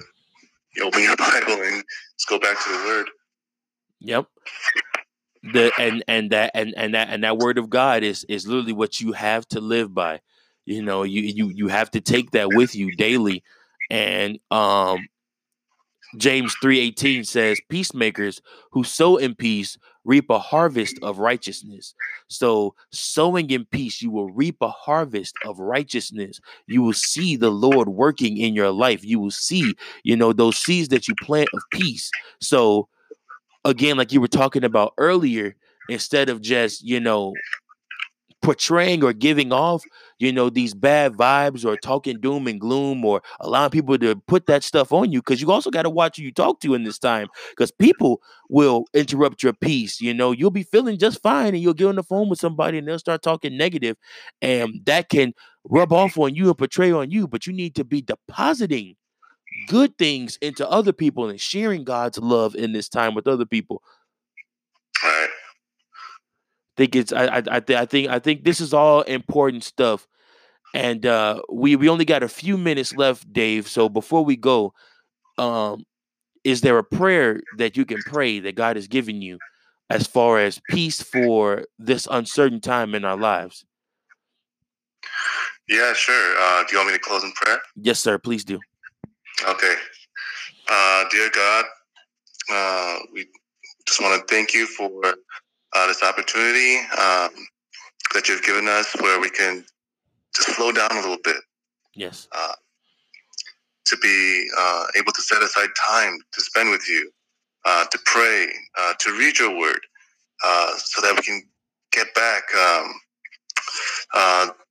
open 0.82 1.02
your 1.02 1.16
Bible 1.16 1.62
and 1.62 1.76
let's 1.76 2.24
go 2.28 2.40
back 2.40 2.60
to 2.64 2.70
the 2.70 2.84
Word. 2.86 3.06
Yep 4.00 4.26
the 5.52 5.72
and 5.78 6.04
and 6.08 6.30
that 6.30 6.50
and 6.54 6.74
and 6.76 6.94
that 6.94 7.08
and 7.10 7.24
that 7.24 7.38
word 7.38 7.58
of 7.58 7.70
God 7.70 8.02
is 8.02 8.24
is 8.28 8.46
literally 8.46 8.72
what 8.72 9.00
you 9.00 9.12
have 9.12 9.46
to 9.48 9.60
live 9.60 9.94
by. 9.94 10.20
You 10.64 10.82
know, 10.82 11.02
you 11.04 11.22
you 11.22 11.48
you 11.48 11.68
have 11.68 11.90
to 11.92 12.00
take 12.00 12.32
that 12.32 12.52
with 12.52 12.74
you 12.74 12.94
daily. 12.96 13.42
And 13.90 14.38
um 14.50 15.06
James 16.16 16.54
3:18 16.62 17.24
says, 17.24 17.60
"Peacemakers 17.68 18.40
who 18.72 18.84
sow 18.84 19.16
in 19.16 19.34
peace 19.34 19.76
reap 20.04 20.30
a 20.30 20.38
harvest 20.38 20.98
of 21.02 21.18
righteousness." 21.18 21.94
So, 22.28 22.74
sowing 22.90 23.50
in 23.50 23.64
peace, 23.66 24.00
you 24.02 24.10
will 24.10 24.30
reap 24.30 24.56
a 24.60 24.68
harvest 24.70 25.34
of 25.44 25.58
righteousness. 25.58 26.40
You 26.66 26.82
will 26.82 26.92
see 26.94 27.36
the 27.36 27.50
Lord 27.50 27.88
working 27.88 28.36
in 28.36 28.54
your 28.54 28.70
life. 28.70 29.04
You 29.04 29.20
will 29.20 29.30
see, 29.30 29.76
you 30.04 30.16
know, 30.16 30.32
those 30.32 30.56
seeds 30.56 30.88
that 30.88 31.08
you 31.08 31.14
plant 31.16 31.50
of 31.52 31.62
peace. 31.72 32.10
So, 32.40 32.88
again, 33.66 33.96
like 33.96 34.12
you 34.12 34.20
were 34.20 34.28
talking 34.28 34.64
about 34.64 34.94
earlier, 34.96 35.54
instead 35.88 36.28
of 36.28 36.40
just, 36.40 36.82
you 36.82 37.00
know, 37.00 37.32
portraying 38.42 39.02
or 39.02 39.12
giving 39.12 39.52
off, 39.52 39.82
you 40.18 40.32
know, 40.32 40.48
these 40.48 40.72
bad 40.72 41.14
vibes 41.14 41.64
or 41.64 41.76
talking 41.76 42.20
doom 42.20 42.46
and 42.46 42.60
gloom 42.60 43.04
or 43.04 43.20
allowing 43.40 43.70
people 43.70 43.98
to 43.98 44.14
put 44.28 44.46
that 44.46 44.62
stuff 44.62 44.92
on 44.92 45.10
you. 45.10 45.20
Cause 45.20 45.40
you 45.40 45.50
also 45.50 45.70
got 45.70 45.82
to 45.82 45.90
watch 45.90 46.16
who 46.16 46.22
you 46.22 46.32
talk 46.32 46.60
to 46.60 46.74
in 46.74 46.84
this 46.84 46.98
time. 46.98 47.28
Cause 47.58 47.72
people 47.72 48.20
will 48.48 48.84
interrupt 48.94 49.42
your 49.42 49.52
peace. 49.52 50.00
You 50.00 50.14
know, 50.14 50.30
you'll 50.32 50.50
be 50.50 50.62
feeling 50.62 50.98
just 50.98 51.20
fine 51.22 51.54
and 51.54 51.58
you'll 51.58 51.74
get 51.74 51.88
on 51.88 51.96
the 51.96 52.02
phone 52.04 52.28
with 52.28 52.38
somebody 52.38 52.78
and 52.78 52.86
they'll 52.86 52.98
start 52.98 53.22
talking 53.22 53.56
negative, 53.56 53.96
and 54.40 54.80
that 54.84 55.08
can 55.08 55.32
rub 55.64 55.92
off 55.92 56.16
on 56.16 56.34
you 56.34 56.48
and 56.48 56.58
portray 56.58 56.92
on 56.92 57.10
you. 57.10 57.26
But 57.26 57.46
you 57.46 57.52
need 57.52 57.74
to 57.76 57.84
be 57.84 58.00
depositing 58.00 58.94
good 59.68 59.96
things 59.98 60.38
into 60.40 60.68
other 60.68 60.92
people 60.92 61.28
and 61.28 61.40
sharing 61.40 61.84
God's 61.84 62.18
love 62.18 62.54
in 62.54 62.72
this 62.72 62.88
time 62.88 63.14
with 63.14 63.26
other 63.26 63.46
people. 63.46 63.82
Right. 65.02 65.28
Think 66.76 66.94
it's 66.94 67.12
I 67.12 67.26
I 67.26 67.42
I, 67.50 67.60
th- 67.60 67.78
I 67.78 67.86
think 67.86 68.08
I 68.08 68.18
think 68.18 68.44
this 68.44 68.60
is 68.60 68.74
all 68.74 69.02
important 69.02 69.64
stuff, 69.64 70.06
and 70.74 71.06
uh, 71.06 71.40
we 71.50 71.74
we 71.76 71.88
only 71.88 72.04
got 72.04 72.22
a 72.22 72.28
few 72.28 72.58
minutes 72.58 72.94
left, 72.94 73.32
Dave. 73.32 73.66
So 73.66 73.88
before 73.88 74.24
we 74.24 74.36
go, 74.36 74.74
um, 75.38 75.84
is 76.44 76.60
there 76.60 76.78
a 76.78 76.84
prayer 76.84 77.40
that 77.56 77.76
you 77.76 77.86
can 77.86 78.02
pray 78.02 78.40
that 78.40 78.56
God 78.56 78.76
has 78.76 78.88
given 78.88 79.22
you, 79.22 79.38
as 79.88 80.06
far 80.06 80.38
as 80.38 80.60
peace 80.68 81.02
for 81.02 81.64
this 81.78 82.06
uncertain 82.10 82.60
time 82.60 82.94
in 82.94 83.04
our 83.04 83.16
lives? 83.16 83.64
Yeah, 85.68 85.92
sure. 85.94 86.34
Uh, 86.38 86.62
do 86.64 86.72
you 86.72 86.78
want 86.78 86.92
me 86.92 86.94
to 86.94 87.02
close 87.02 87.24
in 87.24 87.32
prayer? 87.32 87.58
Yes, 87.74 88.00
sir. 88.00 88.18
Please 88.18 88.44
do. 88.44 88.60
Okay. 89.44 89.74
Uh, 90.68 91.04
dear 91.10 91.30
God, 91.34 91.64
uh, 92.50 92.98
we 93.12 93.26
just 93.86 94.00
want 94.00 94.20
to 94.20 94.34
thank 94.34 94.54
you 94.54 94.66
for 94.66 94.90
uh, 95.04 95.86
this 95.86 96.02
opportunity 96.02 96.78
um, 96.98 97.30
that 98.14 98.28
you've 98.28 98.42
given 98.42 98.66
us 98.66 98.94
where 99.00 99.20
we 99.20 99.28
can 99.30 99.64
just 100.34 100.56
slow 100.56 100.72
down 100.72 100.90
a 100.90 101.00
little 101.00 101.18
bit. 101.22 101.36
Yes. 101.94 102.28
Uh, 102.32 102.52
to 103.84 103.96
be 103.98 104.48
uh, 104.58 104.86
able 104.96 105.12
to 105.12 105.22
set 105.22 105.42
aside 105.42 105.68
time 105.88 106.18
to 106.32 106.40
spend 106.40 106.70
with 106.70 106.88
you, 106.88 107.10
uh, 107.64 107.84
to 107.84 107.98
pray, 108.04 108.48
to 108.98 109.12
read 109.12 109.38
your 109.38 109.56
word, 109.56 109.80
so 110.76 111.00
that 111.02 111.14
we 111.14 111.22
can 111.22 111.42
get 111.92 112.12
back 112.14 112.42
um, 112.56 112.94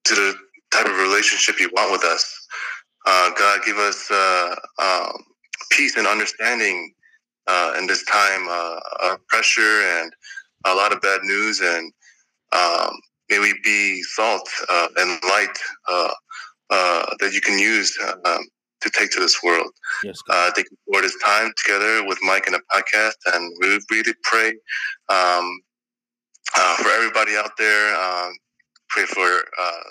to 0.04 0.16
the 0.16 0.36
type 0.72 0.86
of 0.86 0.98
relationship 0.98 1.60
you 1.60 1.70
want 1.74 1.92
with 1.92 2.04
us. 2.04 2.45
Uh, 3.06 3.30
God, 3.38 3.60
give 3.66 3.78
us 3.78 4.10
uh, 4.10 4.56
um, 4.82 5.24
peace 5.72 5.96
and 5.98 6.08
understanding 6.08 6.94
uh, 7.48 7.76
in 7.78 7.88
this 7.88 8.04
time 8.06 8.48
uh, 8.50 8.80
of 9.04 9.28
pressure 9.28 9.82
and 10.00 10.12
a 10.66 10.74
lot 10.74 10.92
of 10.92 11.02
bad 11.02 11.22
news. 11.24 11.60
And 11.62 11.92
um, 12.52 12.92
may 13.30 13.40
we 13.40 13.58
be 13.64 14.02
salt 14.04 14.50
uh, 14.70 14.88
and 14.98 15.20
light 15.24 15.58
uh, 15.88 16.10
that 17.20 17.32
you 17.34 17.42
can 17.42 17.60
use 17.60 17.96
um, 18.26 18.42
to 18.82 18.90
take 18.90 19.12
to 19.12 19.20
this 19.20 19.42
world. 19.44 19.72
Yes, 20.04 20.20
thank 20.28 20.68
you 20.72 20.78
for 20.92 21.02
this 21.02 21.18
time 21.24 21.52
together 21.64 22.06
with 22.06 22.18
Mike 22.24 22.48
in 22.48 22.56
a 22.56 22.60
podcast. 22.74 23.16
And 23.34 23.56
we 23.62 23.80
really 23.92 24.14
pray 24.24 24.50
um, 25.10 25.60
for 26.78 26.90
everybody 26.90 27.36
out 27.36 27.52
there. 27.58 27.96
Um, 27.96 28.34
pray 28.90 29.06
for 29.06 29.44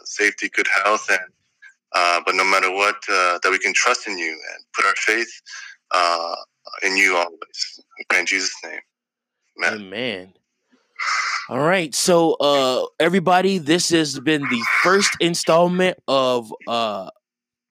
safety, 0.05 0.49
good 0.53 0.69
health, 0.85 1.07
and 1.11 1.21
uh, 1.95 2.21
but 2.25 2.35
no 2.35 2.45
matter 2.45 2.71
what, 2.71 2.97
uh, 3.09 3.39
that 3.43 3.51
we 3.51 3.59
can 3.59 3.73
trust 3.75 4.07
in 4.07 4.19
you 4.19 4.33
and 4.33 4.65
put 4.75 4.85
our 4.85 4.95
faith 4.97 5.31
uh, 5.93 6.35
in 6.83 6.97
you 6.97 7.17
always. 7.17 7.81
In 8.19 8.27
Jesus' 8.27 8.55
name. 8.65 8.81
Man. 9.57 9.75
Amen. 9.75 10.33
All 11.49 11.61
right. 11.61 11.95
So 11.95 12.35
uh 12.35 12.87
everybody, 12.99 13.59
this 13.59 13.91
has 13.91 14.19
been 14.19 14.43
the 14.43 14.63
first 14.83 15.11
installment 15.21 15.99
of 16.09 16.53
uh 16.67 17.11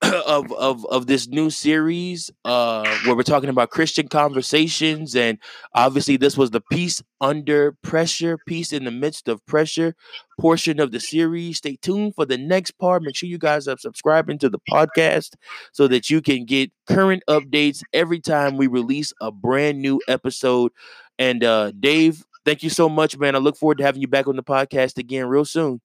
of 0.28 0.52
of 0.54 0.86
of 0.88 1.08
this 1.08 1.28
new 1.28 1.50
series 1.50 2.30
uh 2.46 2.84
where 3.06 3.16
we're 3.16 3.24
talking 3.24 3.50
about 3.50 3.70
Christian 3.70 4.08
conversations 4.08 5.16
and 5.16 5.38
obviously 5.76 6.18
this 6.18 6.38
was 6.38 6.52
the 6.52 6.62
peace 6.72 7.02
under 7.22 7.72
pressure, 7.84 8.38
peace 8.48 8.74
in 8.74 8.84
the 8.84 8.92
midst 8.92 9.30
of 9.30 9.46
pressure 9.46 9.96
portion 10.40 10.80
of 10.80 10.92
the 10.92 11.00
series. 11.00 11.58
Stay 11.58 11.78
tuned 11.82 12.16
for 12.16 12.26
the 12.26 12.38
next 12.38 12.72
part. 12.80 13.04
Make 13.04 13.16
sure 13.16 13.30
you 13.30 13.38
guys 13.38 13.68
are 13.68 13.78
subscribing 13.78 14.40
to 14.40 14.50
the 14.50 14.60
podcast 14.70 15.36
so 15.72 15.88
that 15.88 16.10
you 16.10 16.22
can 16.22 16.46
get 16.46 16.72
current 16.88 17.24
updates 17.30 17.82
every 17.94 18.20
time 18.20 18.58
we 18.58 18.68
release 18.68 19.14
a 19.22 19.32
brand 19.32 19.82
new 19.82 20.02
episode. 20.10 20.72
And 21.18 21.44
uh 21.44 21.72
Dave, 21.80 22.26
thank 22.46 22.64
you 22.64 22.70
so 22.70 22.90
much, 22.90 23.18
man. 23.18 23.36
I 23.36 23.40
look 23.40 23.58
forward 23.58 23.78
to 23.80 23.84
having 23.86 24.02
you 24.02 24.08
back 24.08 24.28
on 24.28 24.36
the 24.36 24.44
podcast 24.44 24.98
again 24.98 25.28
real 25.28 25.46
soon. 25.46 25.82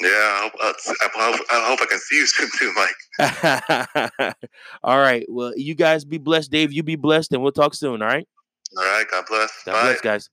Yeah, 0.00 0.08
I 0.10 0.40
hope, 0.42 0.52
uh, 0.62 0.72
I 1.02 1.32
hope, 1.32 1.40
I 1.50 1.66
hope 1.68 1.80
I 1.82 1.86
can 1.86 1.98
see 1.98 2.16
you 2.16 2.26
soon 2.28 2.50
too, 2.58 2.72
Mike. 2.74 4.34
all 4.82 4.98
right. 4.98 5.26
Well, 5.28 5.52
you 5.56 5.74
guys 5.74 6.04
be 6.04 6.18
blessed, 6.18 6.50
Dave. 6.50 6.72
You 6.72 6.82
be 6.82 6.96
blessed, 6.96 7.32
and 7.32 7.42
we'll 7.42 7.52
talk 7.52 7.74
soon. 7.74 8.02
All 8.02 8.08
right. 8.08 8.26
All 8.76 8.84
right. 8.84 9.06
God 9.10 9.24
bless. 9.28 9.50
God 9.64 9.72
Bye. 9.72 9.82
bless, 9.82 10.00
guys. 10.00 10.30